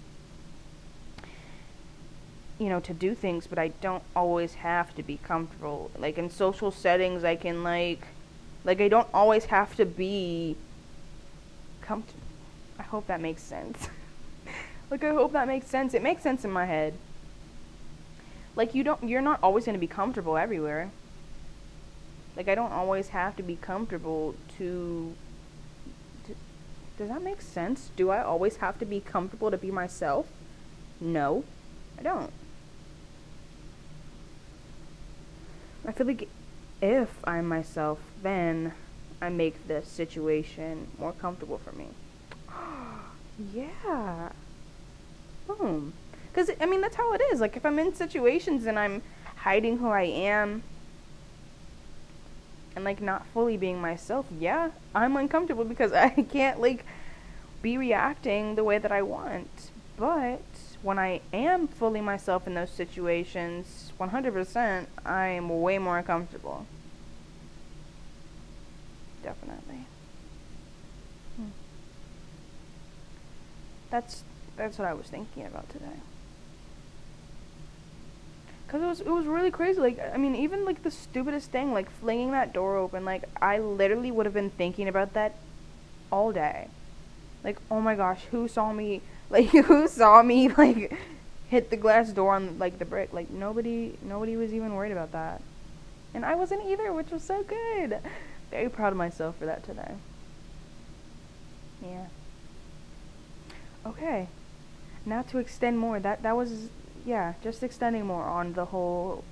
You 2.62 2.68
know, 2.68 2.80
to 2.80 2.94
do 2.94 3.14
things, 3.14 3.46
but 3.46 3.58
I 3.58 3.68
don't 3.80 4.02
always 4.14 4.54
have 4.54 4.94
to 4.94 5.02
be 5.02 5.16
comfortable. 5.16 5.90
Like 5.98 6.18
in 6.18 6.30
social 6.30 6.70
settings, 6.70 7.24
I 7.24 7.36
can 7.36 7.62
like, 7.62 8.06
like 8.64 8.80
I 8.80 8.88
don't 8.88 9.08
always 9.12 9.46
have 9.46 9.74
to 9.76 9.84
be 9.84 10.56
comfortable 11.80 12.22
I 12.78 12.82
hope 12.84 13.06
that 13.06 13.20
makes 13.20 13.42
sense. 13.42 13.88
like 14.90 15.04
I 15.04 15.10
hope 15.10 15.32
that 15.32 15.46
makes 15.46 15.68
sense. 15.68 15.94
It 15.94 16.02
makes 16.02 16.22
sense 16.22 16.44
in 16.44 16.50
my 16.50 16.66
head. 16.66 16.94
Like 18.56 18.74
you 18.74 18.82
don't 18.84 19.08
you're 19.08 19.22
not 19.22 19.38
always 19.42 19.64
going 19.64 19.74
to 19.74 19.80
be 19.80 19.86
comfortable 19.86 20.36
everywhere. 20.36 20.90
Like 22.36 22.48
I 22.48 22.54
don't 22.54 22.72
always 22.72 23.10
have 23.10 23.36
to 23.36 23.42
be 23.42 23.56
comfortable 23.56 24.34
to, 24.58 25.14
to 26.26 26.34
Does 26.98 27.08
that 27.08 27.22
make 27.22 27.40
sense? 27.40 27.90
Do 27.94 28.10
I 28.10 28.22
always 28.22 28.56
have 28.56 28.78
to 28.80 28.84
be 28.84 29.00
comfortable 29.00 29.50
to 29.50 29.58
be 29.58 29.70
myself? 29.70 30.26
No. 31.00 31.44
I 31.98 32.02
don't. 32.02 32.32
I 35.86 35.92
feel 35.92 36.06
like 36.06 36.28
if 36.80 37.08
I'm 37.24 37.46
myself, 37.46 37.98
then 38.22 38.72
I 39.20 39.28
make 39.28 39.68
the 39.68 39.82
situation 39.82 40.88
more 40.98 41.12
comfortable 41.12 41.58
for 41.58 41.72
me. 41.72 41.88
yeah. 43.54 44.30
Boom. 45.46 45.92
Because, 46.32 46.50
I 46.60 46.66
mean, 46.66 46.80
that's 46.80 46.96
how 46.96 47.12
it 47.12 47.20
is. 47.32 47.40
Like, 47.40 47.56
if 47.56 47.66
I'm 47.66 47.78
in 47.78 47.94
situations 47.94 48.66
and 48.66 48.78
I'm 48.78 49.02
hiding 49.36 49.78
who 49.78 49.88
I 49.88 50.02
am 50.02 50.62
and, 52.74 52.84
like, 52.84 53.00
not 53.00 53.26
fully 53.26 53.56
being 53.56 53.80
myself, 53.80 54.26
yeah, 54.38 54.70
I'm 54.94 55.16
uncomfortable 55.16 55.64
because 55.64 55.92
I 55.92 56.08
can't, 56.08 56.60
like, 56.60 56.84
be 57.60 57.76
reacting 57.76 58.54
the 58.54 58.64
way 58.64 58.78
that 58.78 58.92
I 58.92 59.02
want. 59.02 59.70
But 59.96 60.40
when 60.82 60.98
I 60.98 61.20
am 61.32 61.68
fully 61.68 62.00
myself 62.00 62.46
in 62.46 62.54
those 62.54 62.70
situations, 62.70 63.92
100%, 64.00 64.86
I 65.06 65.26
am 65.28 65.62
way 65.62 65.78
more 65.78 66.02
comfortable. 66.02 66.66
Definitely. 69.22 69.86
Hmm. 71.36 71.46
That's 73.90 74.24
that's 74.56 74.78
what 74.78 74.86
I 74.86 74.94
was 74.94 75.06
thinking 75.06 75.46
about 75.46 75.68
today. 75.70 76.00
Cause 78.66 78.82
it 78.82 78.86
was 78.86 79.00
it 79.00 79.08
was 79.10 79.26
really 79.26 79.50
crazy. 79.50 79.80
Like 79.80 80.00
I 80.12 80.16
mean, 80.16 80.34
even 80.34 80.64
like 80.64 80.82
the 80.82 80.90
stupidest 80.90 81.50
thing, 81.50 81.72
like 81.72 81.90
flinging 81.90 82.32
that 82.32 82.52
door 82.52 82.76
open. 82.76 83.04
Like 83.04 83.24
I 83.40 83.58
literally 83.58 84.10
would 84.10 84.26
have 84.26 84.34
been 84.34 84.50
thinking 84.50 84.88
about 84.88 85.12
that 85.14 85.36
all 86.10 86.32
day. 86.32 86.68
Like 87.44 87.58
oh 87.70 87.80
my 87.80 87.94
gosh, 87.94 88.24
who 88.30 88.48
saw 88.48 88.72
me? 88.72 89.02
Like 89.32 89.46
who 89.66 89.88
saw 89.88 90.22
me? 90.22 90.48
Like 90.48 90.94
hit 91.48 91.70
the 91.70 91.76
glass 91.76 92.10
door 92.10 92.34
on 92.34 92.58
like 92.58 92.78
the 92.78 92.84
brick. 92.84 93.12
Like 93.12 93.30
nobody 93.30 93.98
nobody 94.02 94.36
was 94.36 94.52
even 94.52 94.74
worried 94.74 94.92
about 94.92 95.12
that, 95.12 95.40
and 96.14 96.24
I 96.24 96.34
wasn't 96.34 96.66
either, 96.66 96.92
which 96.92 97.10
was 97.10 97.24
so 97.24 97.42
good. 97.42 97.98
Very 98.50 98.68
proud 98.68 98.92
of 98.92 98.98
myself 98.98 99.38
for 99.38 99.46
that 99.46 99.64
today. 99.64 99.94
Yeah. 101.82 102.06
Okay. 103.86 104.28
Now 105.06 105.22
to 105.22 105.38
extend 105.38 105.78
more. 105.78 105.98
That 105.98 106.22
that 106.22 106.36
was 106.36 106.68
yeah, 107.06 107.32
just 107.42 107.62
extending 107.62 108.06
more 108.06 108.24
on 108.24 108.52
the 108.52 108.66
whole 108.66 109.24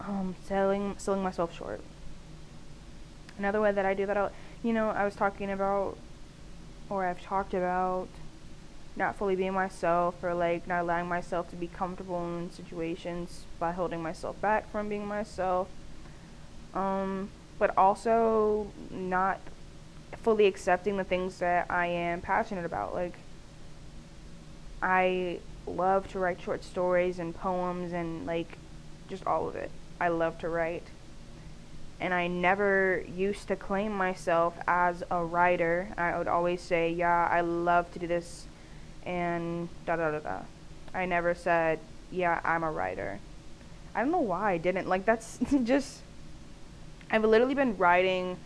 um 0.00 0.36
selling 0.46 0.94
selling 0.98 1.22
myself 1.22 1.52
short. 1.52 1.80
Another 3.38 3.60
way 3.60 3.72
that 3.72 3.84
I 3.84 3.94
do 3.94 4.06
that 4.06 4.16
out 4.16 4.32
you 4.62 4.72
know, 4.72 4.90
I 4.90 5.04
was 5.04 5.16
talking 5.16 5.50
about 5.50 5.96
or 6.88 7.06
I've 7.06 7.22
talked 7.22 7.54
about 7.54 8.08
not 8.94 9.16
fully 9.16 9.36
being 9.36 9.54
myself 9.54 10.22
or 10.22 10.34
like 10.34 10.66
not 10.66 10.82
allowing 10.82 11.08
myself 11.08 11.48
to 11.50 11.56
be 11.56 11.66
comfortable 11.66 12.24
in 12.38 12.50
situations 12.50 13.44
by 13.58 13.72
holding 13.72 14.02
myself 14.02 14.40
back 14.40 14.70
from 14.70 14.88
being 14.88 15.06
myself. 15.06 15.68
Um, 16.74 17.30
but 17.58 17.76
also 17.76 18.72
not 18.90 19.40
fully 20.22 20.46
accepting 20.46 20.96
the 20.96 21.04
things 21.04 21.38
that 21.38 21.70
I 21.70 21.86
am 21.86 22.20
passionate 22.20 22.64
about. 22.64 22.94
Like, 22.94 23.14
I 24.82 25.40
love 25.66 26.08
to 26.08 26.18
write 26.18 26.40
short 26.40 26.64
stories 26.64 27.18
and 27.18 27.34
poems 27.34 27.92
and 27.92 28.26
like 28.26 28.58
just 29.08 29.26
all 29.26 29.48
of 29.48 29.54
it. 29.54 29.70
I 30.00 30.08
love 30.08 30.38
to 30.38 30.48
write. 30.48 30.86
And 32.02 32.12
I 32.12 32.26
never 32.26 33.04
used 33.14 33.46
to 33.46 33.54
claim 33.54 33.92
myself 33.92 34.54
as 34.66 35.04
a 35.08 35.24
writer. 35.24 35.86
I 35.96 36.18
would 36.18 36.26
always 36.26 36.60
say, 36.60 36.90
yeah, 36.92 37.28
I 37.30 37.42
love 37.42 37.92
to 37.92 38.00
do 38.00 38.08
this 38.08 38.46
and 39.06 39.68
da 39.86 39.94
da 39.94 40.10
da 40.10 40.18
da. 40.18 40.38
I 40.92 41.06
never 41.06 41.32
said, 41.32 41.78
yeah, 42.10 42.40
I'm 42.42 42.64
a 42.64 42.72
writer. 42.72 43.20
I 43.94 44.00
don't 44.00 44.10
know 44.10 44.18
why 44.18 44.50
I 44.50 44.58
didn't. 44.58 44.88
Like, 44.88 45.04
that's 45.04 45.38
just. 45.62 46.00
I've 47.08 47.22
literally 47.22 47.54
been 47.54 47.78
writing. 47.78 48.36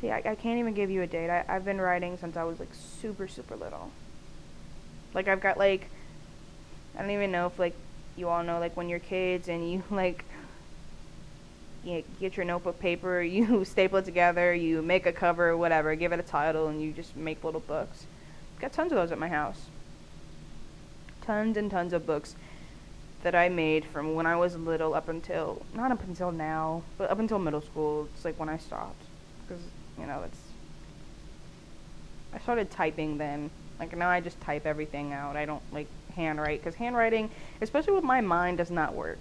See, 0.00 0.10
I, 0.10 0.22
I 0.24 0.34
can't 0.36 0.58
even 0.60 0.72
give 0.72 0.88
you 0.88 1.02
a 1.02 1.06
date. 1.06 1.28
I, 1.28 1.44
I've 1.46 1.66
been 1.66 1.78
writing 1.78 2.16
since 2.16 2.38
I 2.38 2.44
was 2.44 2.58
like 2.58 2.70
super, 2.72 3.28
super 3.28 3.54
little. 3.54 3.90
Like, 5.12 5.28
I've 5.28 5.42
got 5.42 5.58
like. 5.58 5.90
I 6.96 7.02
don't 7.02 7.10
even 7.10 7.30
know 7.30 7.48
if 7.48 7.58
like 7.58 7.74
you 8.16 8.30
all 8.30 8.42
know 8.42 8.58
like 8.58 8.76
when 8.78 8.88
you're 8.88 8.98
kids 8.98 9.48
and 9.48 9.70
you 9.70 9.82
like 9.90 10.24
you 11.84 12.04
get 12.18 12.36
your 12.36 12.44
notebook 12.44 12.78
paper, 12.78 13.22
you 13.22 13.64
staple 13.64 13.98
it 13.98 14.04
together, 14.04 14.54
you 14.54 14.82
make 14.82 15.06
a 15.06 15.12
cover, 15.12 15.56
whatever, 15.56 15.94
give 15.94 16.12
it 16.12 16.20
a 16.20 16.24
title, 16.24 16.68
and 16.68 16.80
you 16.82 16.92
just 16.92 17.16
make 17.16 17.42
little 17.44 17.60
books. 17.60 18.06
Got 18.60 18.72
tons 18.72 18.92
of 18.92 18.96
those 18.96 19.12
at 19.12 19.18
my 19.18 19.28
house. 19.28 19.66
Tons 21.22 21.56
and 21.56 21.70
tons 21.70 21.92
of 21.92 22.06
books 22.06 22.36
that 23.22 23.34
I 23.34 23.48
made 23.48 23.84
from 23.84 24.14
when 24.14 24.26
I 24.26 24.36
was 24.36 24.56
little 24.56 24.94
up 24.94 25.08
until 25.08 25.62
not 25.74 25.92
up 25.92 26.02
until 26.04 26.32
now, 26.32 26.82
but 26.98 27.10
up 27.10 27.18
until 27.18 27.38
middle 27.38 27.60
school. 27.60 28.08
It's 28.14 28.24
like 28.24 28.38
when 28.38 28.48
I 28.48 28.56
stopped 28.58 29.02
because 29.46 29.62
you 29.98 30.06
know 30.06 30.22
it's. 30.24 30.38
I 32.32 32.38
started 32.38 32.70
typing 32.70 33.18
then. 33.18 33.50
Like 33.78 33.96
now, 33.96 34.08
I 34.08 34.20
just 34.20 34.40
type 34.40 34.66
everything 34.66 35.12
out. 35.12 35.36
I 35.36 35.46
don't 35.46 35.62
like 35.72 35.86
handwrite 36.14 36.60
because 36.60 36.74
handwriting, 36.74 37.30
especially 37.60 37.94
with 37.94 38.04
my 38.04 38.20
mind, 38.20 38.58
does 38.58 38.70
not 38.70 38.94
work. 38.94 39.20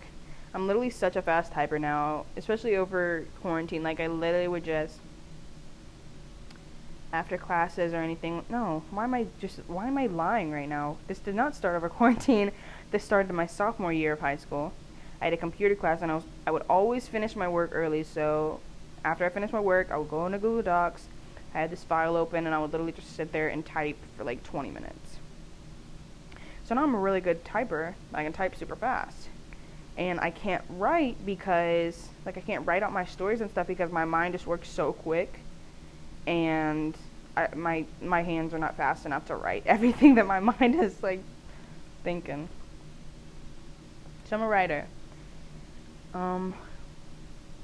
I'm 0.53 0.67
literally 0.67 0.89
such 0.89 1.15
a 1.15 1.21
fast 1.21 1.53
typer 1.53 1.79
now, 1.79 2.25
especially 2.35 2.75
over 2.75 3.25
quarantine. 3.41 3.83
Like 3.83 3.99
I 3.99 4.07
literally 4.07 4.47
would 4.47 4.63
just 4.63 4.97
after 7.11 7.37
classes 7.37 7.93
or 7.93 7.97
anything. 7.97 8.43
No, 8.49 8.83
why 8.91 9.03
am 9.03 9.13
I 9.13 9.27
just 9.39 9.59
why 9.67 9.87
am 9.87 9.97
I 9.97 10.07
lying 10.07 10.51
right 10.51 10.69
now? 10.69 10.97
This 11.07 11.19
did 11.19 11.35
not 11.35 11.55
start 11.55 11.75
over 11.75 11.89
quarantine. 11.89 12.51
This 12.91 13.03
started 13.03 13.29
in 13.29 13.35
my 13.35 13.45
sophomore 13.45 13.93
year 13.93 14.13
of 14.13 14.21
high 14.21 14.37
school. 14.37 14.73
I 15.21 15.25
had 15.25 15.33
a 15.33 15.37
computer 15.37 15.75
class 15.75 16.01
and 16.01 16.11
I 16.11 16.15
was 16.15 16.23
I 16.47 16.51
would 16.51 16.63
always 16.69 17.07
finish 17.07 17.35
my 17.35 17.47
work 17.47 17.71
early, 17.73 18.03
so 18.03 18.59
after 19.05 19.25
I 19.25 19.29
finished 19.29 19.53
my 19.53 19.59
work, 19.59 19.91
I 19.91 19.97
would 19.97 20.09
go 20.09 20.25
into 20.25 20.39
Google 20.39 20.63
Docs. 20.63 21.07
I 21.53 21.59
had 21.59 21.71
this 21.71 21.83
file 21.83 22.15
open 22.15 22.45
and 22.45 22.53
I 22.53 22.59
would 22.59 22.71
literally 22.71 22.91
just 22.91 23.15
sit 23.15 23.31
there 23.31 23.49
and 23.49 23.65
type 23.65 23.97
for 24.17 24.23
like 24.23 24.43
20 24.43 24.69
minutes. 24.69 25.17
So 26.63 26.75
now 26.75 26.83
I'm 26.83 26.93
a 26.93 26.99
really 26.99 27.21
good 27.21 27.43
typer. 27.43 27.95
I 28.13 28.23
can 28.23 28.33
type 28.33 28.55
super 28.55 28.75
fast. 28.75 29.29
And 29.99 30.17
I 30.21 30.31
can't 30.31 30.63
write 30.69 31.23
because 31.25 32.07
like 32.25 32.37
I 32.37 32.41
can't 32.41 32.65
write 32.65 32.83
out 32.83 32.93
my 32.93 33.03
stories 33.03 33.41
and 33.41 33.51
stuff 33.51 33.67
because 33.67 33.91
my 33.91 34.05
mind 34.05 34.33
just 34.33 34.47
works 34.47 34.69
so 34.69 34.93
quick 34.93 35.39
and 36.25 36.95
I, 37.35 37.49
my 37.53 37.85
my 38.01 38.23
hands 38.23 38.53
are 38.53 38.59
not 38.59 38.77
fast 38.77 39.05
enough 39.05 39.25
to 39.27 39.35
write 39.35 39.63
everything 39.65 40.15
that 40.15 40.25
my 40.25 40.39
mind 40.39 40.75
is 40.75 41.03
like 41.03 41.21
thinking. 42.03 42.47
So 44.29 44.37
I'm 44.37 44.41
a 44.41 44.47
writer. 44.47 44.85
Um, 46.13 46.53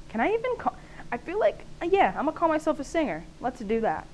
can 0.09 0.19
I 0.19 0.33
even 0.33 0.57
call? 0.57 0.75
I 1.11 1.17
feel 1.17 1.39
like 1.39 1.59
yeah, 1.83 2.09
I'm 2.17 2.25
gonna 2.25 2.37
call 2.37 2.49
myself 2.49 2.79
a 2.79 2.83
singer. 2.83 3.23
Let's 3.39 3.61
do 3.61 3.79
that. 3.79 4.07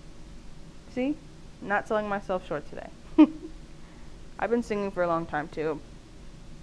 See, 0.93 1.15
not 1.59 1.87
selling 1.87 2.07
myself 2.07 2.47
short 2.47 2.69
today. 2.69 2.89
I've 4.39 4.49
been 4.49 4.63
singing 4.63 4.91
for 4.91 5.01
a 5.01 5.07
long 5.07 5.25
time 5.25 5.47
too. 5.47 5.79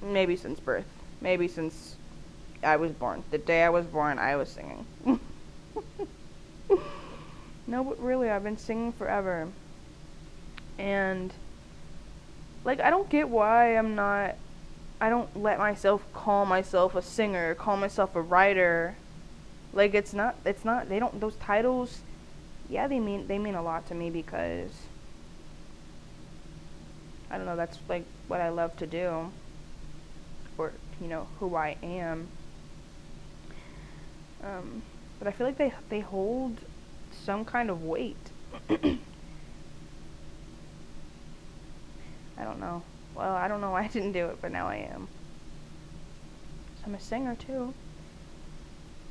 Maybe 0.03 0.37
since 0.37 0.61
birth. 0.61 0.87
Maybe 1.21 1.49
since 1.49 1.97
I 2.63 2.77
was 2.77 2.93
born. 2.93 3.25
The 3.31 3.39
day 3.39 3.65
I 3.65 3.71
was 3.71 3.87
born, 3.87 4.19
I 4.19 4.37
was 4.37 4.49
singing. 4.49 4.87
No, 7.69 7.85
but 7.85 8.01
really, 8.03 8.31
I've 8.31 8.43
been 8.43 8.57
singing 8.57 8.93
forever. 8.93 9.47
And, 10.79 11.35
like, 12.65 12.81
I 12.81 12.89
don't 12.89 13.11
get 13.11 13.29
why 13.29 13.77
I'm 13.77 13.95
not. 13.95 14.37
I 15.01 15.11
don't 15.11 15.37
let 15.37 15.59
myself 15.59 16.03
call 16.15 16.47
myself 16.47 16.95
a 16.95 17.03
singer, 17.03 17.55
call 17.55 17.77
myself 17.77 18.17
a 18.17 18.23
writer. 18.23 18.97
Like, 19.75 19.95
it's 19.95 20.15
not. 20.15 20.37
It's 20.47 20.65
not. 20.65 20.89
They 20.89 20.99
don't. 20.99 21.21
Those 21.21 21.37
titles. 21.37 22.01
Yeah, 22.71 22.89
they 22.89 23.01
mean 23.01 23.27
they 23.29 23.39
mean 23.39 23.55
a 23.55 23.63
lot 23.63 23.87
to 23.89 23.95
me 23.95 24.09
because. 24.09 24.71
I 27.31 27.37
don't 27.37 27.45
know. 27.45 27.57
That's 27.57 27.79
like 27.87 28.05
what 28.29 28.41
I 28.41 28.49
love 28.49 28.75
to 28.79 28.87
do. 28.87 29.31
You 31.00 31.09
know 31.09 31.28
who 31.38 31.55
I 31.55 31.76
am. 31.83 32.28
Um, 34.43 34.83
but 35.19 35.28
I 35.28 35.33
feel 35.33 35.47
like 35.47 35.59
they 35.59 35.73
they 35.88 36.00
hold 36.00 36.61
some 37.12 37.45
kind 37.45 37.71
of 37.71 37.85
weight. 37.85 38.17
I 38.71 38.99
don't 42.45 42.61
know. 42.61 42.83
Well, 43.14 43.35
I 43.35 43.49
don't 43.49 43.61
know 43.61 43.71
why 43.71 43.85
I 43.85 43.88
didn't 43.88 44.12
do 44.12 44.26
it, 44.26 44.38
but 44.40 44.52
now 44.52 44.69
I 44.69 44.76
am. 44.76 45.09
I'm 46.85 46.95
a 46.95 47.00
singer 47.00 47.35
too. 47.35 47.75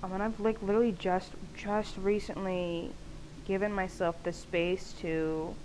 I 0.02 0.08
mean, 0.08 0.22
I've 0.22 0.40
like 0.40 0.62
literally 0.62 0.94
just 0.94 1.34
just 1.56 1.98
recently 1.98 2.92
given 3.46 3.72
myself 3.72 4.22
the 4.24 4.34
space 4.34 4.94
to 5.00 5.56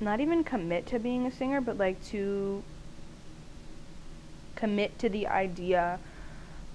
not 0.00 0.20
even 0.20 0.42
commit 0.44 0.86
to 0.86 0.98
being 0.98 1.26
a 1.26 1.32
singer, 1.32 1.60
but 1.60 1.76
like 1.76 2.02
to 2.06 2.62
commit 4.56 4.98
to 4.98 5.08
the 5.08 5.26
idea 5.26 5.98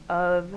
of 0.10 0.54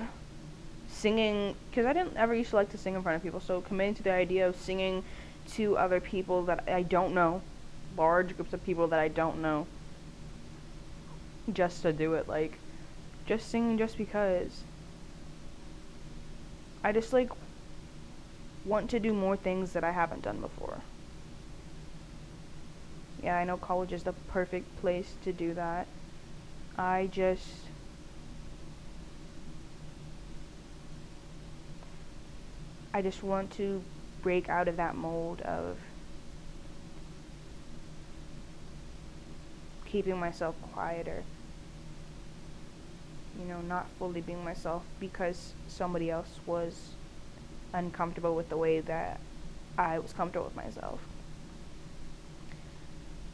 singing 0.88 1.54
because 1.70 1.86
I 1.86 1.92
didn't 1.92 2.16
ever 2.16 2.34
used 2.34 2.50
to 2.50 2.56
like 2.56 2.70
to 2.70 2.78
sing 2.78 2.94
in 2.94 3.02
front 3.02 3.16
of 3.16 3.22
people. 3.22 3.40
So 3.40 3.60
committing 3.60 3.94
to 3.96 4.02
the 4.02 4.12
idea 4.12 4.48
of 4.48 4.56
singing 4.56 5.04
to 5.52 5.76
other 5.76 6.00
people 6.00 6.42
that 6.44 6.64
I 6.68 6.82
don't 6.82 7.14
know, 7.14 7.42
large 7.96 8.36
groups 8.36 8.52
of 8.52 8.64
people 8.64 8.88
that 8.88 9.00
I 9.00 9.08
don't 9.08 9.40
know, 9.40 9.66
just 11.52 11.82
to 11.82 11.92
do 11.92 12.14
it, 12.14 12.28
like 12.28 12.58
just 13.26 13.48
singing 13.48 13.78
just 13.78 13.96
because. 13.96 14.62
I 16.84 16.92
just 16.92 17.12
like 17.12 17.30
want 18.64 18.90
to 18.90 19.00
do 19.00 19.12
more 19.12 19.36
things 19.36 19.72
that 19.72 19.84
I 19.84 19.90
haven't 19.90 20.22
done 20.22 20.40
before. 20.40 20.78
Yeah, 23.22 23.36
I 23.36 23.44
know 23.44 23.56
college 23.56 23.92
is 23.92 24.02
the 24.04 24.12
perfect 24.12 24.76
place 24.80 25.14
to 25.22 25.32
do 25.32 25.54
that. 25.54 25.86
I 26.78 27.08
just 27.12 27.46
I 32.92 33.00
just 33.00 33.22
want 33.22 33.50
to 33.52 33.82
break 34.22 34.48
out 34.50 34.68
of 34.68 34.76
that 34.76 34.94
mold 34.94 35.40
of 35.42 35.78
keeping 39.84 40.18
myself 40.18 40.54
quieter. 40.72 41.24
You 43.38 43.46
know, 43.46 43.60
not 43.62 43.88
fully 43.98 44.20
being 44.20 44.44
myself 44.44 44.84
because 45.00 45.54
somebody 45.66 46.10
else 46.10 46.40
was 46.44 46.90
uncomfortable 47.72 48.36
with 48.36 48.48
the 48.50 48.56
way 48.58 48.80
that 48.80 49.20
I 49.78 49.98
was 50.00 50.12
comfortable 50.12 50.46
with 50.46 50.56
myself. 50.56 51.00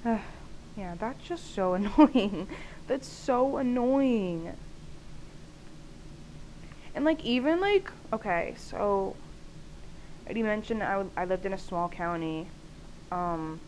yeah, 0.77 0.95
that's 0.99 1.27
just 1.27 1.55
so 1.55 1.75
annoying. 1.79 2.49
that's 2.87 3.09
so 3.09 3.57
annoying. 3.57 4.53
And 6.95 7.05
like 7.05 7.25
even 7.25 7.61
like 7.61 7.91
okay, 8.13 8.55
so 8.57 9.17
I 10.23 10.27
already 10.27 10.43
mentioned 10.43 10.83
I, 10.83 11.05
I 11.17 11.25
lived 11.25 11.47
in 11.47 11.53
a 11.53 11.59
small 11.59 11.89
county. 11.89 12.47
Um, 13.11 13.61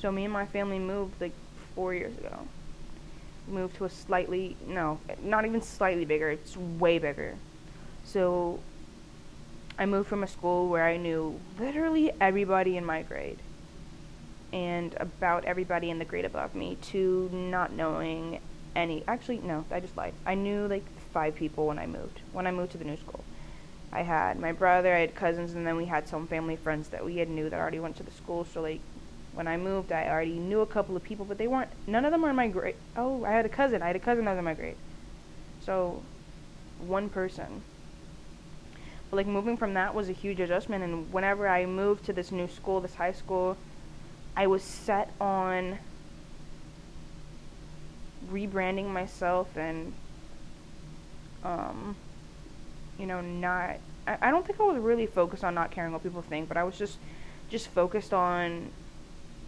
so 0.00 0.10
me 0.10 0.24
and 0.24 0.32
my 0.32 0.46
family 0.46 0.78
moved 0.78 1.20
like 1.20 1.34
four 1.74 1.94
years 1.94 2.16
ago. 2.18 2.46
Moved 3.48 3.76
to 3.76 3.84
a 3.84 3.90
slightly 3.90 4.56
no, 4.66 4.98
not 5.22 5.44
even 5.44 5.60
slightly 5.60 6.04
bigger. 6.04 6.30
It's 6.30 6.56
way 6.56 6.98
bigger. 6.98 7.36
So 8.04 8.60
I 9.78 9.86
moved 9.86 10.08
from 10.08 10.22
a 10.22 10.28
school 10.28 10.68
where 10.68 10.84
I 10.84 10.96
knew 10.96 11.38
literally 11.58 12.12
everybody 12.20 12.76
in 12.76 12.84
my 12.84 13.02
grade 13.02 13.38
and 14.54 14.94
about 15.00 15.44
everybody 15.44 15.90
in 15.90 15.98
the 15.98 16.04
grade 16.04 16.24
above 16.24 16.54
me 16.54 16.76
to 16.80 17.28
not 17.32 17.72
knowing 17.72 18.38
any 18.76 19.02
actually 19.08 19.38
no, 19.38 19.64
I 19.70 19.80
just 19.80 19.96
lied. 19.96 20.14
I 20.24 20.36
knew 20.36 20.68
like 20.68 20.84
five 21.12 21.34
people 21.34 21.66
when 21.66 21.78
I 21.78 21.86
moved. 21.86 22.20
When 22.32 22.46
I 22.46 22.52
moved 22.52 22.70
to 22.72 22.78
the 22.78 22.84
new 22.84 22.96
school. 22.96 23.24
I 23.92 24.02
had 24.02 24.38
my 24.38 24.52
brother, 24.52 24.94
I 24.94 25.00
had 25.00 25.14
cousins, 25.16 25.54
and 25.54 25.66
then 25.66 25.76
we 25.76 25.86
had 25.86 26.08
some 26.08 26.28
family 26.28 26.54
friends 26.54 26.88
that 26.88 27.04
we 27.04 27.16
had 27.16 27.28
knew 27.28 27.50
that 27.50 27.58
already 27.58 27.80
went 27.80 27.96
to 27.96 28.04
the 28.04 28.12
school. 28.12 28.44
So 28.44 28.62
like, 28.62 28.80
when 29.34 29.48
I 29.48 29.56
moved, 29.56 29.90
I 29.90 30.08
already 30.08 30.38
knew 30.38 30.60
a 30.60 30.66
couple 30.66 30.96
of 30.96 31.02
people, 31.02 31.24
but 31.24 31.36
they 31.36 31.48
weren't. 31.48 31.70
None 31.88 32.04
of 32.04 32.12
them 32.12 32.22
were 32.22 32.30
in 32.30 32.36
my 32.36 32.46
grade. 32.46 32.76
Oh, 32.96 33.24
I 33.24 33.32
had 33.32 33.46
a 33.46 33.48
cousin. 33.48 33.82
I 33.82 33.88
had 33.88 33.96
a 33.96 34.00
cousin 34.00 34.24
that 34.24 34.32
was 34.32 34.38
in 34.38 34.44
my 34.44 34.54
grade. 34.54 34.76
So, 35.64 36.02
one 36.78 37.08
person. 37.08 37.62
But 39.10 39.16
like 39.16 39.26
moving 39.26 39.56
from 39.56 39.74
that 39.74 39.94
was 39.94 40.08
a 40.08 40.12
huge 40.12 40.38
adjustment. 40.38 40.84
And 40.84 41.12
whenever 41.12 41.48
I 41.48 41.66
moved 41.66 42.04
to 42.06 42.12
this 42.12 42.30
new 42.30 42.48
school, 42.48 42.80
this 42.80 42.94
high 42.94 43.12
school, 43.12 43.56
I 44.36 44.46
was 44.46 44.62
set 44.62 45.12
on 45.20 45.78
rebranding 48.30 48.88
myself 48.88 49.56
and 49.56 49.92
um 51.44 51.96
you 52.98 53.06
know, 53.06 53.20
not. 53.20 53.76
I, 54.06 54.18
I 54.22 54.30
don't 54.30 54.46
think 54.46 54.60
I 54.60 54.64
was 54.64 54.78
really 54.78 55.06
focused 55.06 55.44
on 55.44 55.54
not 55.54 55.70
caring 55.70 55.92
what 55.92 56.02
people 56.02 56.22
think, 56.22 56.48
but 56.48 56.56
I 56.56 56.64
was 56.64 56.76
just, 56.76 56.98
just 57.48 57.68
focused 57.68 58.12
on, 58.12 58.70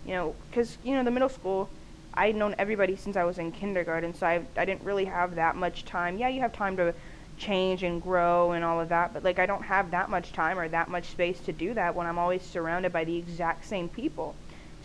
you 0.05 0.15
know, 0.15 0.35
because 0.51 0.79
you 0.83 0.95
know 0.95 1.05
the 1.05 1.11
middle 1.11 1.29
school, 1.29 1.69
I 2.15 2.29
had 2.29 2.37
known 2.37 2.55
everybody 2.59 2.97
since 2.97 3.17
I 3.17 3.25
was 3.25 3.39
in 3.39 3.53
kindergarten, 3.53 4.15
so 4.15 4.27
I 4.27 4.43
I 4.57 4.65
didn't 4.65 4.83
really 4.83 5.05
have 5.07 5.35
that 5.37 5.57
much 5.57 5.85
time. 5.85 6.19
Yeah, 6.19 6.29
you 6.29 6.41
have 6.41 6.53
time 6.53 6.77
to 6.79 6.95
change 7.39 7.83
and 7.83 8.01
grow 8.01 8.53
and 8.53 8.65
all 8.65 8.81
of 8.81 8.89
that, 8.89 9.13
but 9.13 9.23
like 9.23 9.39
I 9.39 9.47
don't 9.47 9.65
have 9.65 9.91
that 9.91 10.09
much 10.09 10.33
time 10.33 10.59
or 10.59 10.69
that 10.69 10.89
much 10.89 11.07
space 11.07 11.39
to 11.41 11.53
do 11.53 11.75
that 11.75 11.95
when 11.95 12.07
I'm 12.07 12.19
always 12.19 12.43
surrounded 12.43 12.93
by 12.93 13.05
the 13.05 13.17
exact 13.17 13.67
same 13.67 13.89
people. 13.89 14.35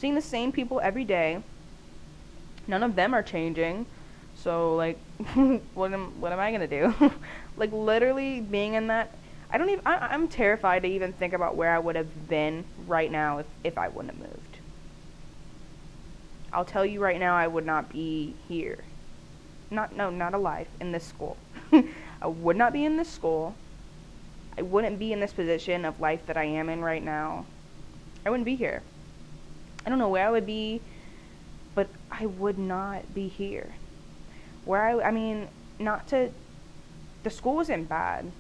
Seeing 0.02 0.16
the 0.16 0.22
same 0.22 0.52
people 0.52 0.82
every 0.82 1.04
day. 1.04 1.44
None 2.66 2.82
of 2.82 2.96
them 2.96 3.14
are 3.14 3.22
changing. 3.22 3.86
So 4.36 4.76
like 4.76 4.98
what 5.76 5.94
am 5.94 6.20
what 6.20 6.32
am 6.32 6.40
I 6.40 6.50
going 6.50 6.68
to 6.68 6.82
do? 6.88 7.12
Like 7.58 7.72
literally 7.72 8.40
being 8.40 8.74
in 8.74 8.88
that. 8.88 9.14
I 9.52 9.60
don't 9.60 9.70
even. 9.70 9.86
I, 9.86 10.16
am 10.16 10.28
terrified 10.28 10.84
to 10.84 10.88
even 10.88 11.14
think 11.14 11.34
about 11.34 11.56
where 11.56 11.70
I 11.76 11.78
would 11.78 11.96
have 11.98 12.30
been 12.30 12.64
right 12.88 13.12
now 13.12 13.40
if 13.40 13.46
if 13.64 13.78
I 13.78 13.90
wouldn't 13.90 14.18
have 14.18 14.30
moved. 14.30 14.58
I'll 16.52 16.66
tell 16.66 16.86
you 16.86 17.02
right 17.02 17.20
now, 17.20 17.36
I 17.36 17.46
would 17.46 17.66
not 17.66 17.92
be 17.92 18.34
here. 18.48 18.80
Not 19.70 19.96
no, 19.96 20.10
not 20.10 20.34
alive 20.34 20.68
in 20.80 20.94
this 20.94 21.04
school. 21.04 21.38
I 22.22 22.28
would 22.28 22.56
not 22.56 22.74
be 22.74 22.86
in 22.86 22.98
this 22.98 23.10
school. 23.10 23.54
I 24.58 24.64
wouldn't 24.64 24.98
be 24.98 25.14
in 25.14 25.20
this 25.20 25.34
position 25.34 25.86
of 25.86 26.00
life 26.00 26.26
that 26.26 26.38
I 26.38 26.46
am 26.46 26.70
in 26.70 26.82
right 26.82 27.04
now. 27.04 27.46
I 28.26 28.32
wouldn't 28.32 28.46
be 28.46 28.56
here. 28.56 28.82
I 29.86 29.90
don't 29.90 30.00
know 30.00 30.10
where 30.10 30.28
I 30.28 30.32
would 30.32 30.46
be, 30.46 30.82
but 31.76 31.88
I 32.12 32.26
would 32.26 32.58
not 32.58 33.14
be 33.14 33.28
here. 33.28 33.74
Where 34.66 34.82
I, 34.82 35.08
I 35.08 35.12
mean, 35.12 35.48
not 35.80 36.08
to 36.10 36.32
the 37.24 37.30
school 37.30 37.56
wasn't 37.56 37.88
bad. 37.88 38.32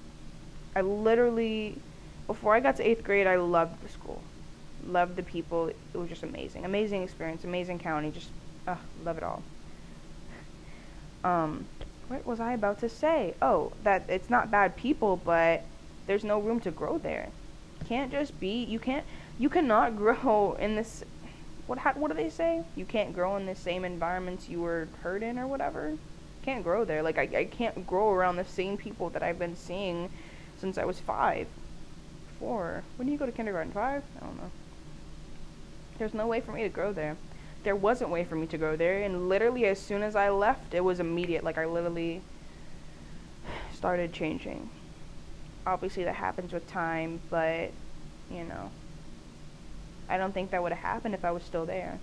I 0.75 0.81
literally, 0.81 1.77
before 2.27 2.55
I 2.55 2.59
got 2.59 2.77
to 2.77 2.87
eighth 2.87 3.03
grade, 3.03 3.27
I 3.27 3.35
loved 3.35 3.83
the 3.83 3.89
school, 3.89 4.21
loved 4.87 5.15
the 5.15 5.23
people. 5.23 5.67
It 5.67 5.97
was 5.97 6.09
just 6.09 6.23
amazing, 6.23 6.65
amazing 6.65 7.03
experience, 7.03 7.43
amazing 7.43 7.79
county. 7.79 8.11
Just, 8.11 8.29
love 9.03 9.17
it 9.17 9.23
all. 9.23 9.41
Um, 11.23 11.65
what 12.07 12.25
was 12.25 12.39
I 12.39 12.53
about 12.53 12.79
to 12.79 12.89
say? 12.89 13.35
Oh, 13.41 13.71
that 13.83 14.03
it's 14.07 14.29
not 14.29 14.51
bad 14.51 14.75
people, 14.75 15.17
but 15.17 15.63
there's 16.07 16.23
no 16.23 16.39
room 16.39 16.59
to 16.61 16.71
grow 16.71 16.97
there. 16.97 17.29
You 17.79 17.85
can't 17.85 18.11
just 18.11 18.39
be. 18.39 18.63
You 18.63 18.79
can't. 18.79 19.05
You 19.37 19.49
cannot 19.49 19.95
grow 19.97 20.57
in 20.59 20.75
this. 20.75 21.03
What? 21.71 21.79
How, 21.79 21.93
what 21.93 22.09
do 22.09 22.17
they 22.17 22.29
say? 22.29 22.65
You 22.75 22.83
can't 22.83 23.13
grow 23.13 23.37
in 23.37 23.45
the 23.45 23.55
same 23.55 23.85
environments 23.85 24.49
you 24.49 24.59
were 24.59 24.89
hurt 25.03 25.23
in, 25.23 25.39
or 25.39 25.47
whatever 25.47 25.97
can't 26.43 26.65
grow 26.65 26.83
there. 26.83 27.01
Like 27.01 27.17
I, 27.17 27.29
I 27.33 27.45
can't 27.45 27.87
grow 27.87 28.11
around 28.11 28.35
the 28.35 28.43
same 28.43 28.75
people 28.75 29.09
that 29.11 29.23
I've 29.23 29.39
been 29.39 29.55
seeing 29.55 30.09
since 30.59 30.77
I 30.77 30.83
was 30.83 30.99
five, 30.99 31.47
four. 32.39 32.83
When 32.97 33.05
do 33.05 33.13
you 33.13 33.17
go 33.17 33.25
to 33.25 33.31
kindergarten? 33.31 33.71
Five? 33.71 34.03
I 34.17 34.25
don't 34.25 34.35
know. 34.35 34.51
There's 35.97 36.13
no 36.13 36.27
way 36.27 36.41
for 36.41 36.51
me 36.51 36.63
to 36.63 36.67
grow 36.67 36.91
there. 36.91 37.15
There 37.63 37.77
wasn't 37.77 38.09
way 38.09 38.25
for 38.25 38.35
me 38.35 38.47
to 38.47 38.57
grow 38.57 38.75
there, 38.75 39.01
and 39.03 39.29
literally 39.29 39.65
as 39.65 39.79
soon 39.79 40.03
as 40.03 40.13
I 40.13 40.29
left, 40.29 40.73
it 40.73 40.83
was 40.83 40.99
immediate. 40.99 41.41
Like 41.41 41.57
I 41.57 41.67
literally 41.67 42.19
started 43.73 44.11
changing. 44.11 44.69
Obviously, 45.65 46.03
that 46.03 46.15
happens 46.15 46.51
with 46.51 46.67
time, 46.67 47.21
but 47.29 47.71
you 48.29 48.43
know, 48.43 48.71
I 50.11 50.17
don't 50.17 50.33
think 50.33 50.51
that 50.51 50.61
would 50.61 50.73
have 50.73 50.83
happened 50.83 51.15
if 51.15 51.23
I 51.23 51.31
was 51.31 51.41
still 51.41 51.65
there. 51.65 51.97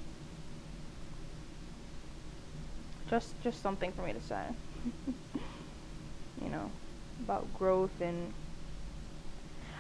Just 3.11 3.40
just 3.42 3.62
something 3.62 3.92
for 3.92 4.03
me 4.03 4.14
to 4.14 4.21
say. 4.21 4.42
you 6.42 6.49
know, 6.49 6.71
about 7.23 7.47
growth 7.59 8.01
and 8.01 8.33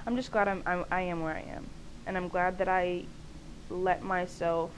I'm 0.06 0.14
just 0.16 0.30
glad 0.30 0.46
I'm, 0.46 0.62
I'm 0.66 0.84
I 0.90 1.00
am 1.02 1.22
where 1.22 1.34
I 1.34 1.40
am. 1.40 1.66
And 2.06 2.16
I'm 2.16 2.28
glad 2.28 2.58
that 2.58 2.68
I 2.68 3.04
let 3.70 4.02
myself 4.02 4.70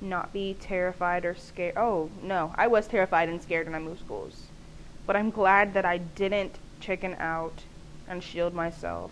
not 0.00 0.32
be 0.32 0.56
terrified 0.58 1.26
or 1.26 1.34
scared. 1.34 1.76
Oh, 1.76 2.08
no. 2.22 2.54
I 2.56 2.68
was 2.68 2.86
terrified 2.86 3.28
and 3.28 3.42
scared 3.42 3.66
when 3.66 3.74
I 3.74 3.80
moved 3.80 4.00
schools. 4.00 4.44
But 5.06 5.16
I'm 5.16 5.30
glad 5.30 5.74
that 5.74 5.84
I 5.84 5.98
didn't 5.98 6.58
chicken 6.80 7.16
out 7.18 7.64
and 8.08 8.22
shield 8.22 8.54
myself 8.54 9.10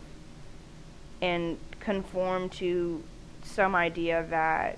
and 1.21 1.59
conform 1.87 2.49
to 2.49 3.01
some 3.45 3.77
idea 3.77 4.27
that 4.29 4.77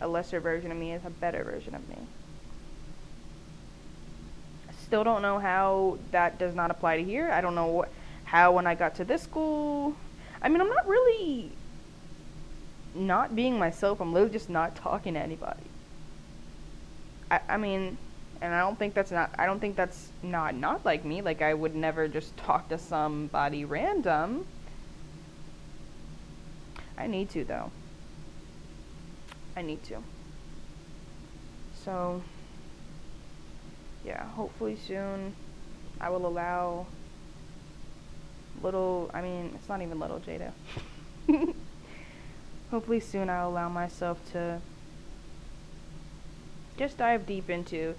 a 0.00 0.06
lesser 0.06 0.38
version 0.38 0.70
of 0.70 0.78
me 0.78 0.92
is 0.92 1.04
a 1.04 1.10
better 1.10 1.42
version 1.42 1.74
of 1.74 1.86
me. 1.88 1.96
Still 4.80 5.02
don't 5.02 5.22
know 5.22 5.40
how 5.40 5.98
that 6.12 6.38
does 6.38 6.54
not 6.54 6.70
apply 6.70 6.98
to 6.98 7.04
here. 7.04 7.28
I 7.32 7.40
don't 7.40 7.56
know 7.56 7.84
how 8.24 8.52
when 8.52 8.64
I 8.64 8.76
got 8.76 8.94
to 8.94 9.04
this 9.04 9.22
school. 9.22 9.96
I 10.40 10.48
mean, 10.48 10.60
I'm 10.60 10.68
not 10.68 10.86
really 10.86 11.50
not 12.94 13.34
being 13.34 13.58
myself. 13.58 14.00
I'm 14.00 14.12
literally 14.12 14.32
just 14.32 14.48
not 14.48 14.76
talking 14.76 15.14
to 15.14 15.20
anybody. 15.20 15.64
I, 17.28 17.40
I 17.48 17.56
mean, 17.56 17.98
And 18.40 18.54
I 18.54 18.60
don't 18.60 18.78
think 18.78 18.94
that's 18.94 19.10
not 19.10 19.30
I 19.36 19.46
don't 19.46 19.58
think 19.58 19.74
that's 19.74 20.10
not 20.22 20.54
not 20.54 20.84
like 20.84 21.04
me. 21.04 21.22
Like 21.22 21.42
I 21.42 21.54
would 21.54 21.74
never 21.74 22.06
just 22.06 22.36
talk 22.36 22.68
to 22.68 22.78
somebody 22.78 23.64
random. 23.64 24.46
I 26.98 27.06
need 27.06 27.30
to 27.30 27.44
though. 27.44 27.70
I 29.56 29.62
need 29.62 29.82
to. 29.84 30.02
So 31.84 32.22
yeah, 34.04 34.24
hopefully 34.30 34.76
soon 34.76 35.34
I 36.00 36.10
will 36.10 36.26
allow 36.26 36.86
little 38.62 39.10
I 39.14 39.22
mean, 39.22 39.52
it's 39.54 39.68
not 39.68 39.80
even 39.80 39.98
little 39.98 40.20
Jada. 40.20 40.52
hopefully 42.70 43.00
soon 43.00 43.30
I'll 43.30 43.48
allow 43.48 43.68
myself 43.68 44.18
to 44.32 44.60
just 46.76 46.98
dive 46.98 47.26
deep 47.26 47.48
into 47.48 47.94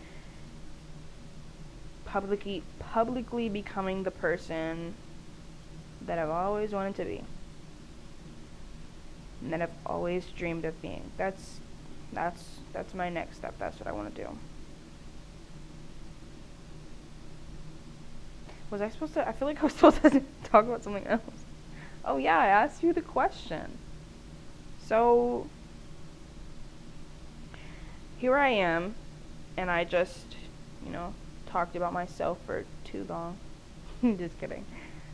publicly 2.06 2.64
publicly 2.80 3.50
becoming 3.50 4.04
the 4.04 4.12
person 4.12 4.94
that 6.06 6.18
I've 6.18 6.30
always 6.30 6.72
wanted 6.72 6.96
to 6.96 7.06
be. 7.06 7.24
And 9.42 9.54
that 9.54 9.62
I've 9.62 9.70
always 9.86 10.26
dreamed 10.38 10.66
of 10.66 10.82
being. 10.82 11.12
That's 11.18 11.60
that's 12.12 12.44
that's 12.74 12.94
my 12.94 13.10
next 13.10 13.38
step. 13.38 13.56
That's 13.60 13.80
what 13.80 13.88
I 13.88 13.92
want 13.92 14.14
to 14.16 14.24
do. 14.24 14.30
Was 18.70 18.82
I 18.82 18.90
supposed 18.90 19.14
to 19.16 19.28
I 19.28 19.32
feel 19.32 19.48
like 19.48 19.60
I 19.60 19.64
was 19.64 19.74
supposed 19.76 20.02
to 20.04 20.22
talk 20.44 20.66
about 20.66 20.84
something 20.84 21.08
else. 21.08 21.46
Oh 22.06 22.18
yeah, 22.18 22.38
I 22.38 22.48
asked 22.48 22.84
you 22.84 22.94
the 22.94 23.02
question. 23.02 23.78
So 24.86 25.48
here 28.18 28.36
I 28.36 28.50
am 28.50 28.96
and 29.58 29.72
I 29.72 29.84
just, 29.84 30.36
you 30.86 30.92
know, 30.92 31.14
talked 31.46 31.76
about 31.76 31.94
myself 31.94 32.38
for 32.46 32.66
too 32.84 33.06
long. 33.08 33.38
just 34.18 34.40
kidding. 34.40 34.66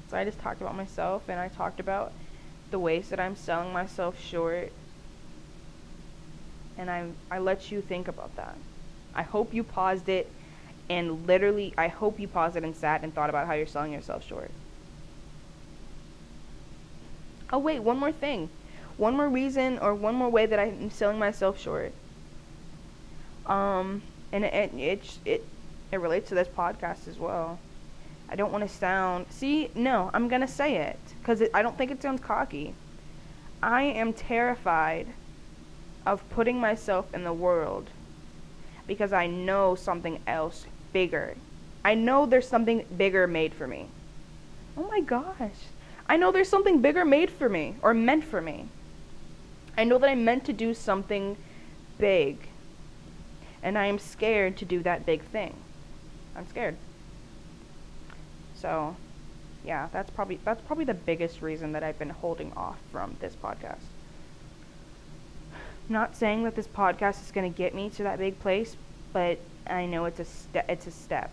So 0.10 0.18
I 0.18 0.24
just 0.24 0.40
talked 0.40 0.62
about 0.62 0.76
myself 0.76 1.24
and 1.28 1.40
I 1.40 1.48
talked 1.50 1.80
about 1.80 2.14
the 2.72 2.80
ways 2.80 3.10
that 3.10 3.20
I'm 3.20 3.36
selling 3.36 3.74
myself 3.74 4.20
short. 4.20 4.72
And 6.78 6.90
I 6.90 7.12
I 7.30 7.40
let 7.40 7.70
you 7.72 7.82
think 7.82 8.08
about 8.08 8.36
that. 8.38 8.58
I 9.14 9.24
hope 9.24 9.54
you 9.54 9.64
paused 9.64 10.08
it 10.10 10.32
and 10.90 11.26
literally 11.28 11.74
I 11.78 11.88
hope 11.90 12.20
you 12.20 12.28
paused 12.28 12.56
it 12.56 12.64
and 12.64 12.76
sat 12.76 13.04
and 13.04 13.14
thought 13.14 13.30
about 13.30 13.48
how 13.48 13.54
you're 13.54 13.68
selling 13.68 13.94
yourself 13.94 14.24
short. 14.26 14.52
Oh 17.52 17.58
wait, 17.58 17.80
one 17.80 17.98
more 17.98 18.12
thing. 18.12 18.52
One 18.98 19.16
more 19.18 19.28
reason 19.30 19.80
or 19.80 19.96
one 19.96 20.14
more 20.14 20.30
way 20.30 20.46
that 20.46 20.60
I'm 20.60 20.92
selling 20.92 21.18
myself 21.18 21.60
short. 21.60 21.94
Um 23.46 24.04
and 24.32 24.44
it 24.46 24.74
it, 24.74 25.20
it 25.26 25.48
it 25.92 25.98
relates 25.98 26.30
to 26.30 26.36
this 26.36 26.48
podcast 26.48 27.08
as 27.08 27.18
well. 27.20 27.60
I 28.30 28.36
don't 28.36 28.52
want 28.52 28.68
to 28.68 28.74
sound. 28.74 29.28
See, 29.30 29.70
no, 29.76 30.10
I'm 30.14 30.28
going 30.28 30.42
to 30.42 30.48
say 30.48 30.78
it 30.78 31.00
because 31.20 31.44
I 31.54 31.62
don't 31.62 31.78
think 31.78 31.92
it 31.92 32.02
sounds 32.02 32.22
cocky. 32.22 32.74
I 33.62 33.84
am 33.84 34.14
terrified 34.14 35.08
of 36.06 36.28
putting 36.30 36.60
myself 36.60 37.14
in 37.14 37.24
the 37.24 37.34
world 37.34 37.90
because 38.88 39.14
I 39.14 39.28
know 39.28 39.76
something 39.76 40.20
else 40.28 40.66
bigger. 40.94 41.36
I 41.84 41.96
know 41.96 42.26
there's 42.26 42.48
something 42.48 42.86
bigger 42.96 43.28
made 43.28 43.54
for 43.54 43.68
me. 43.68 43.88
Oh 44.78 44.88
my 44.88 45.02
gosh. 45.02 45.70
I 46.08 46.18
know 46.18 46.32
there's 46.32 46.50
something 46.50 46.82
bigger 46.82 47.06
made 47.06 47.30
for 47.30 47.50
me 47.50 47.76
or 47.82 47.94
meant 47.94 48.24
for 48.24 48.42
me. 48.42 48.68
I 49.78 49.84
know 49.84 49.98
that 49.98 50.10
I'm 50.10 50.24
meant 50.24 50.46
to 50.46 50.54
do 50.54 50.74
something 50.74 51.38
big. 51.98 52.48
And 53.64 53.78
I 53.78 53.88
am 53.88 53.98
scared 53.98 54.58
to 54.58 54.66
do 54.66 54.82
that 54.84 55.06
big 55.06 55.24
thing. 55.24 55.56
I'm 56.36 56.48
scared. 56.48 56.76
So, 58.56 58.96
yeah, 59.66 59.90
that's 59.92 60.10
probably 60.10 60.40
that's 60.44 60.62
probably 60.62 60.86
the 60.86 60.94
biggest 60.94 61.42
reason 61.42 61.72
that 61.74 61.84
I've 61.84 62.00
been 62.00 62.10
holding 62.10 62.54
off 62.54 62.78
from 62.92 63.16
this 63.20 63.36
podcast. 63.36 63.84
Not 65.88 66.16
saying 66.16 66.44
that 66.44 66.56
this 66.56 66.68
podcast 66.68 67.24
is 67.24 67.32
going 67.32 67.52
to 67.52 67.56
get 67.56 67.76
me 67.76 67.90
to 67.92 68.04
that 68.04 68.18
big 68.18 68.40
place, 68.40 68.76
but 69.14 69.38
I 69.68 69.86
know 69.86 70.06
it's 70.06 70.20
a 70.54 70.72
it's 70.72 70.88
a 70.88 70.92
step. 70.92 71.32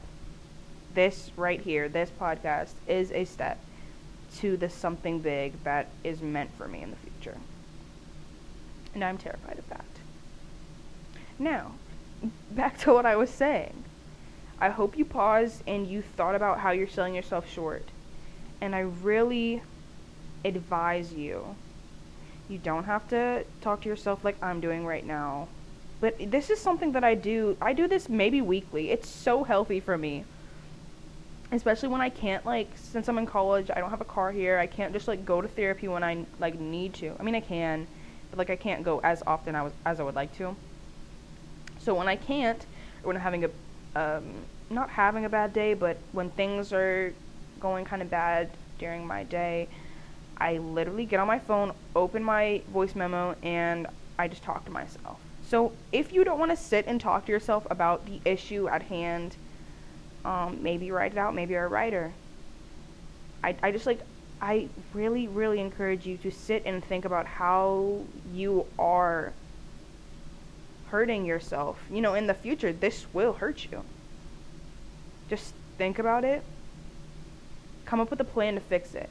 This 0.95 1.31
right 1.37 1.61
here, 1.61 1.89
this 1.89 2.11
podcast 2.11 2.73
is 2.87 3.11
a 3.13 3.25
step 3.25 3.59
to 4.37 4.57
the 4.57 4.69
something 4.69 5.21
big 5.21 5.53
that 5.65 5.89
is 6.05 6.21
meant 6.23 6.51
for 6.57 6.69
me 6.69 6.83
in 6.83 6.91
the 6.91 6.97
future. 6.97 7.39
And 8.95 9.05
I'm 9.05 9.19
terrified 9.19 9.59
of 9.59 9.69
that. 9.69 9.85
Now, 11.39 11.73
back 12.51 12.79
to 12.81 12.93
what 12.93 13.07
I 13.07 13.17
was 13.17 13.31
saying. 13.31 13.82
I 14.63 14.69
hope 14.69 14.97
you 14.97 15.05
paused 15.05 15.65
and 15.67 15.89
you 15.89 16.03
thought 16.03 16.37
about 16.37 16.61
how 16.61 16.71
you're 16.71 16.87
selling 16.87 17.17
yourself 17.17 17.51
short. 17.51 17.85
And 18.61 18.77
I 18.77 18.81
really 18.81 19.61
advise 20.45 21.13
you. 21.13 21.57
You 22.49 22.59
don't 22.59 22.85
have 22.85 23.09
to 23.09 23.45
talk 23.61 23.81
to 23.83 23.89
yourself 23.89 24.25
like 24.25 24.41
I'm 24.41 24.61
doing 24.61 24.87
right 24.87 25.05
now. 25.05 25.49
But 26.01 26.31
this 26.31 26.49
is 26.49 26.61
something 26.61 26.93
that 26.93 27.03
I 27.03 27.17
do. 27.17 27.57
I 27.61 27.73
do 27.73 27.89
this 27.89 28.09
maybe 28.09 28.41
weekly. 28.41 28.93
It's 28.93 29.09
so 29.09 29.43
healthy 29.43 29.81
for 29.81 29.99
me. 29.99 30.25
Especially 31.51 31.89
when 31.89 32.01
I 32.01 32.09
can't 32.09 32.47
like 32.47 32.69
since 32.77 33.09
I'm 33.09 33.19
in 33.19 33.27
college, 33.27 33.69
I 33.69 33.81
don't 33.81 33.91
have 33.91 34.01
a 34.01 34.05
car 34.05 34.31
here. 34.31 34.61
I 34.61 34.69
can't 34.69 34.93
just 34.93 35.09
like 35.09 35.25
go 35.25 35.41
to 35.41 35.49
therapy 35.49 35.89
when 35.89 36.05
I 36.05 36.25
like 36.39 36.61
need 36.61 36.95
to. 36.95 37.17
I 37.19 37.25
mean, 37.25 37.35
I 37.35 37.41
can, 37.41 37.89
but 38.31 38.39
like 38.39 38.51
I 38.51 38.57
can't 38.57 38.85
go 38.85 39.01
as 39.01 39.25
often 39.27 39.57
as 39.85 39.99
I 39.99 40.05
would 40.05 40.15
like 40.15 40.33
to. 40.39 40.55
So 41.81 41.97
when 41.97 42.07
I 42.07 42.15
can't, 42.15 42.65
or 43.03 43.09
when 43.09 43.17
I'm 43.17 43.23
having 43.23 43.45
a 43.45 43.51
um, 43.95 44.25
not 44.71 44.91
having 44.91 45.25
a 45.25 45.29
bad 45.29 45.53
day, 45.53 45.75
but 45.75 45.99
when 46.13 46.31
things 46.31 46.73
are 46.73 47.13
going 47.61 47.85
kind 47.85 48.03
of 48.03 48.11
bad 48.11 48.51
during 48.79 49.07
my 49.07 49.25
day, 49.25 49.69
I 50.39 50.59
literally 50.59 51.05
get 51.05 51.21
on 51.21 51.27
my 51.27 51.39
phone, 51.39 51.73
open 51.95 52.23
my 52.25 52.63
voice 52.73 52.95
memo, 52.95 53.37
and 53.43 53.87
I 54.19 54.29
just 54.29 54.43
talk 54.43 54.65
to 54.65 54.71
myself. 54.71 55.21
So 55.43 55.73
if 55.93 56.13
you 56.13 56.25
don't 56.25 56.39
want 56.39 56.51
to 56.51 56.57
sit 56.57 56.87
and 56.87 57.01
talk 57.01 57.27
to 57.27 57.33
yourself 57.33 57.67
about 57.71 58.07
the 58.07 58.21
issue 58.25 58.69
at 58.69 58.83
hand, 58.83 59.37
um, 60.25 60.63
maybe 60.63 60.91
write 60.91 61.13
it 61.13 61.19
out. 61.19 61.35
Maybe 61.35 61.53
you're 61.53 61.67
a 61.67 61.69
writer. 61.69 62.13
I, 63.45 63.55
I 63.63 63.71
just 63.73 63.87
like, 63.87 64.01
I 64.41 64.69
really, 64.95 65.29
really 65.29 65.61
encourage 65.61 66.07
you 66.07 66.17
to 66.19 66.31
sit 66.31 66.63
and 66.65 66.83
think 66.85 67.05
about 67.05 67.27
how 67.27 68.01
you 68.33 68.67
are 68.79 69.33
hurting 70.93 71.25
yourself. 71.25 71.79
You 71.91 72.03
know, 72.03 72.13
in 72.13 72.27
the 72.27 72.35
future, 72.35 72.71
this 72.71 73.07
will 73.15 73.33
hurt 73.33 73.67
you. 73.73 73.83
Just 75.31 75.55
think 75.79 75.99
about 75.99 76.23
it. 76.23 76.43
Come 77.87 77.99
up 77.99 78.11
with 78.11 78.21
a 78.21 78.25
plan 78.25 78.55
to 78.55 78.61
fix 78.61 78.95
it. 78.95 79.09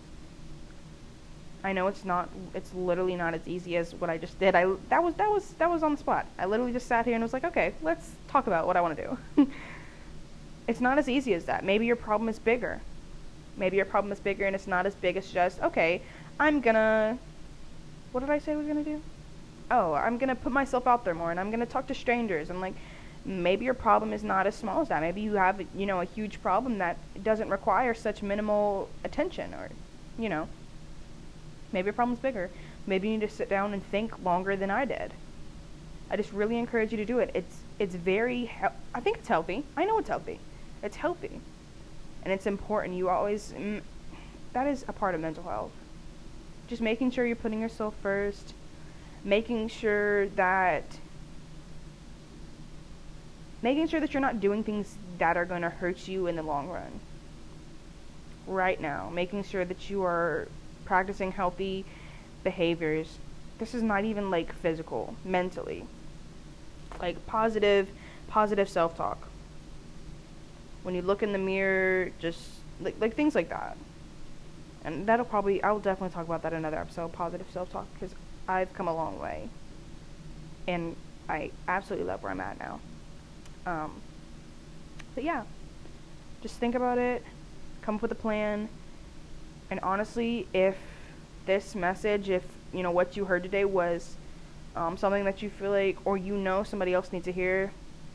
I 1.63 1.73
know 1.73 1.87
it's 1.87 2.05
not 2.05 2.29
it's 2.53 2.71
literally 2.73 3.15
not 3.15 3.33
as 3.33 3.47
easy 3.47 3.77
as 3.77 3.95
what 3.95 4.11
I 4.11 4.19
just 4.19 4.39
did. 4.39 4.55
I 4.55 4.65
that 4.89 5.03
was 5.03 5.15
that 5.15 5.29
was 5.31 5.43
that 5.57 5.69
was 5.69 5.81
on 5.81 5.93
the 5.93 5.97
spot. 5.97 6.27
I 6.37 6.45
literally 6.45 6.71
just 6.71 6.87
sat 6.87 7.05
here 7.05 7.15
and 7.15 7.23
was 7.23 7.33
like, 7.33 7.43
"Okay, 7.45 7.73
let's 7.81 8.11
talk 8.27 8.45
about 8.45 8.67
what 8.67 8.77
I 8.77 8.81
want 8.81 8.95
to 8.97 9.17
do." 9.35 9.51
it's 10.67 10.81
not 10.81 10.99
as 10.99 11.09
easy 11.09 11.33
as 11.33 11.45
that. 11.45 11.63
Maybe 11.63 11.87
your 11.87 11.95
problem 11.95 12.29
is 12.29 12.37
bigger. 12.37 12.79
Maybe 13.57 13.77
your 13.77 13.85
problem 13.85 14.11
is 14.11 14.19
bigger 14.19 14.45
and 14.45 14.55
it's 14.55 14.67
not 14.67 14.85
as 14.85 14.93
big 14.95 15.17
as 15.17 15.31
just, 15.31 15.59
"Okay, 15.61 16.01
I'm 16.39 16.61
going 16.61 16.75
to 16.75 17.17
What 18.11 18.21
did 18.21 18.29
I 18.29 18.39
say 18.39 18.53
I 18.53 18.55
was 18.55 18.67
going 18.67 18.83
to 18.83 18.89
do? 18.91 19.01
Oh, 19.71 19.93
I'm 19.93 20.17
going 20.17 20.29
to 20.29 20.35
put 20.35 20.51
myself 20.51 20.85
out 20.85 21.05
there 21.05 21.15
more 21.15 21.31
and 21.31 21.39
I'm 21.39 21.49
going 21.49 21.61
to 21.61 21.65
talk 21.65 21.87
to 21.87 21.95
strangers 21.95 22.49
and 22.49 22.59
like 22.59 22.73
maybe 23.23 23.63
your 23.63 23.73
problem 23.73 24.11
is 24.11 24.21
not 24.23 24.45
as 24.45 24.53
small 24.53 24.81
as 24.81 24.89
that. 24.89 25.01
Maybe 25.01 25.21
you 25.21 25.33
have, 25.35 25.61
you 25.75 25.85
know, 25.85 26.01
a 26.01 26.05
huge 26.05 26.41
problem 26.41 26.79
that 26.79 26.97
doesn't 27.23 27.49
require 27.49 27.93
such 27.93 28.21
minimal 28.21 28.89
attention 29.05 29.53
or, 29.53 29.69
you 30.19 30.27
know, 30.27 30.49
maybe 31.71 31.85
your 31.85 31.93
problem's 31.93 32.19
bigger. 32.19 32.49
Maybe 32.85 33.07
you 33.07 33.17
need 33.17 33.27
to 33.27 33.33
sit 33.33 33.47
down 33.47 33.73
and 33.73 33.81
think 33.85 34.21
longer 34.23 34.57
than 34.57 34.69
I 34.69 34.83
did. 34.83 35.13
I 36.09 36.17
just 36.17 36.33
really 36.33 36.57
encourage 36.57 36.91
you 36.91 36.97
to 36.97 37.05
do 37.05 37.19
it. 37.19 37.31
It's 37.33 37.59
it's 37.79 37.95
very 37.95 38.51
I 38.93 38.99
think 38.99 39.19
it's 39.19 39.29
healthy. 39.29 39.63
I 39.77 39.85
know 39.85 39.97
it's 39.99 40.09
healthy. 40.09 40.39
It's 40.83 40.97
healthy. 40.97 41.39
And 42.23 42.33
it's 42.33 42.45
important. 42.45 42.97
You 42.97 43.07
always 43.07 43.53
mm, 43.57 43.81
that 44.51 44.67
is 44.67 44.83
a 44.89 44.93
part 44.93 45.15
of 45.15 45.21
mental 45.21 45.43
health. 45.43 45.71
Just 46.67 46.81
making 46.81 47.11
sure 47.11 47.25
you're 47.25 47.35
putting 47.35 47.61
yourself 47.61 47.95
first, 48.01 48.53
making 49.23 49.67
sure 49.67 50.27
that 50.29 50.83
making 53.61 53.87
sure 53.87 53.99
that 53.99 54.13
you're 54.13 54.21
not 54.21 54.39
doing 54.39 54.63
things 54.63 54.95
that 55.19 55.37
are 55.37 55.45
going 55.45 55.61
to 55.61 55.69
hurt 55.69 56.07
you 56.07 56.27
in 56.27 56.35
the 56.35 56.43
long 56.43 56.67
run. 56.67 56.99
Right 58.47 58.81
now, 58.81 59.09
making 59.13 59.43
sure 59.43 59.63
that 59.65 59.89
you 59.89 60.03
are 60.03 60.47
practicing 60.85 61.31
healthy 61.31 61.85
behaviors. 62.43 63.19
This 63.59 63.75
is 63.75 63.83
not 63.83 64.03
even 64.03 64.31
like 64.31 64.51
physical, 64.53 65.15
mentally. 65.23 65.85
Like 66.99 67.25
positive, 67.27 67.87
positive 68.27 68.67
self 68.67 68.97
talk. 68.97 69.27
When 70.81 70.95
you 70.95 71.03
look 71.03 71.21
in 71.21 71.31
the 71.31 71.37
mirror, 71.37 72.11
just 72.17 72.41
like, 72.79 72.95
like 72.99 73.15
things 73.15 73.35
like 73.35 73.49
that. 73.49 73.77
And 74.83 75.05
that'll 75.05 75.25
probably, 75.25 75.61
I 75.61 75.71
will 75.71 75.79
definitely 75.79 76.13
talk 76.13 76.25
about 76.25 76.41
that 76.41 76.53
in 76.53 76.59
another 76.59 76.77
episode, 76.77 77.13
positive 77.13 77.45
self 77.53 77.71
talk, 77.71 77.85
because 77.93 78.15
I've 78.51 78.73
come 78.73 78.87
a 78.87 78.93
long 78.93 79.17
way. 79.19 79.47
And 80.67 80.95
I 81.29 81.51
absolutely 81.67 82.05
love 82.05 82.21
where 82.21 82.31
I'm 82.31 82.41
at 82.41 82.59
now. 82.59 82.79
Um, 83.65 84.01
but 85.15 85.23
yeah, 85.23 85.43
just 86.41 86.55
think 86.55 86.75
about 86.75 86.97
it, 86.97 87.23
come 87.81 87.95
up 87.95 88.01
with 88.01 88.11
a 88.11 88.15
plan, 88.15 88.67
and 89.69 89.79
honestly, 89.81 90.47
if 90.53 90.75
this 91.45 91.75
message, 91.75 92.29
if 92.29 92.43
you 92.73 92.83
know 92.83 92.91
what 92.91 93.15
you 93.15 93.25
heard 93.25 93.43
today 93.43 93.65
was 93.65 94.15
um, 94.75 94.97
something 94.97 95.23
that 95.25 95.41
you 95.41 95.49
feel 95.49 95.71
like 95.71 95.97
or 96.05 96.17
you 96.17 96.35
know 96.35 96.63
somebody 96.63 96.93
else 96.93 97.13
needs 97.13 97.25
to 97.25 97.31
hear, 97.31 97.71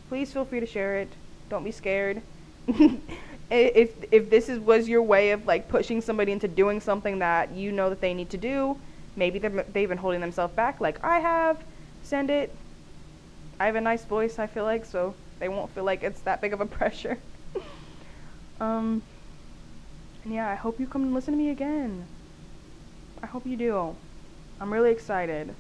please 0.09 0.33
feel 0.33 0.45
free 0.45 0.61
to 0.61 0.67
share 0.67 0.99
it. 0.99 1.09
Don't 1.49 1.65
be 1.65 1.71
scared. 1.71 2.21
if 3.51 3.93
if 4.11 4.29
this 4.29 4.49
is 4.49 4.59
was 4.59 4.89
your 4.89 5.03
way 5.03 5.31
of 5.31 5.47
like 5.47 5.69
pushing 5.69 6.01
somebody 6.01 6.33
into 6.33 6.49
doing 6.49 6.81
something 6.81 7.21
that 7.21 7.53
you 7.53 7.73
know 7.73 7.89
that 7.89 8.01
they 8.01 8.13
need 8.13 8.31
to 8.31 8.37
do, 8.37 8.79
maybe 9.17 9.39
they've 9.39 9.89
been 9.89 9.99
holding 9.99 10.21
themselves 10.21 10.55
back 10.55 10.81
like 10.81 11.03
I 11.03 11.19
have. 11.19 11.63
Send 12.03 12.31
it. 12.31 12.55
I 13.59 13.67
have 13.67 13.75
a 13.75 13.81
nice 13.81 14.05
voice. 14.05 14.39
I 14.39 14.47
feel 14.47 14.65
like 14.65 14.85
so 14.85 15.15
they 15.41 15.49
won't 15.49 15.71
feel 15.75 15.85
like 15.85 16.03
it's 16.03 16.21
that 16.21 16.41
big 16.41 16.53
of 16.53 16.61
a 16.61 16.67
pressure. 16.79 17.19
um. 18.61 19.03
And 20.25 20.35
yeah, 20.35 20.51
I 20.51 20.57
hope 20.57 20.81
you 20.81 20.87
come 20.87 21.05
and 21.05 21.15
listen 21.15 21.35
to 21.35 21.39
me 21.39 21.51
again. 21.51 22.05
I 23.23 23.27
hope 23.27 23.47
you 23.47 23.57
do. 23.57 23.95
I'm 24.61 24.73
really 24.73 24.91
excited. 24.91 25.55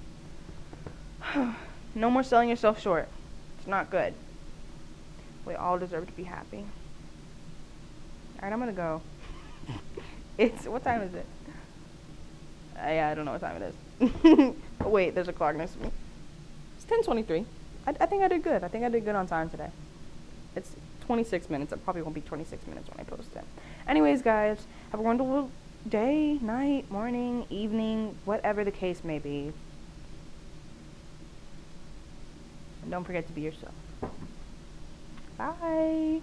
no 1.94 2.10
more 2.10 2.22
selling 2.22 2.48
yourself 2.48 2.80
short. 2.80 3.08
It's 3.58 3.68
not 3.68 3.90
good. 3.90 4.12
We 5.44 5.54
all 5.54 5.78
deserve 5.78 6.06
to 6.06 6.12
be 6.12 6.24
happy. 6.24 6.64
Alright, 8.36 8.52
I'm 8.52 8.58
gonna 8.58 8.72
go. 8.72 9.02
it's 10.38 10.66
what 10.66 10.82
time 10.82 11.02
is 11.02 11.14
it? 11.14 11.26
Yeah, 12.76 13.08
I 13.10 13.14
don't 13.14 13.24
know 13.24 13.32
what 13.32 13.40
time 13.40 13.62
it 13.62 13.74
is. 14.00 14.54
Oh, 14.84 14.88
wait, 14.90 15.14
there's 15.14 15.26
a 15.26 15.32
clock 15.32 15.56
next 15.56 15.72
to 15.72 15.80
me. 15.80 15.90
It's 16.76 16.84
10:23. 16.84 17.44
I, 17.86 17.94
I 18.00 18.06
think 18.06 18.22
I 18.22 18.28
did 18.28 18.42
good. 18.44 18.62
I 18.62 18.68
think 18.68 18.84
I 18.84 18.88
did 18.88 19.04
good 19.04 19.16
on 19.16 19.26
time 19.26 19.50
today. 19.50 19.70
It's 20.54 20.70
26 21.06 21.50
minutes. 21.50 21.72
It 21.72 21.82
probably 21.82 22.02
won't 22.02 22.14
be 22.14 22.20
26 22.20 22.66
minutes 22.66 22.88
when 22.88 23.00
I 23.00 23.04
post 23.08 23.34
it. 23.34 23.44
Anyways, 23.88 24.22
guys, 24.22 24.64
have 24.90 25.00
a 25.00 25.02
wonderful 25.02 25.50
day, 25.88 26.38
night, 26.40 26.90
morning, 26.90 27.46
evening, 27.50 28.16
whatever 28.24 28.64
the 28.64 28.70
case 28.70 29.02
may 29.02 29.18
be. 29.18 29.52
And 32.82 32.90
don't 32.90 33.04
forget 33.04 33.26
to 33.26 33.32
be 33.32 33.40
yourself. 33.40 33.74
Bye. 35.38 36.20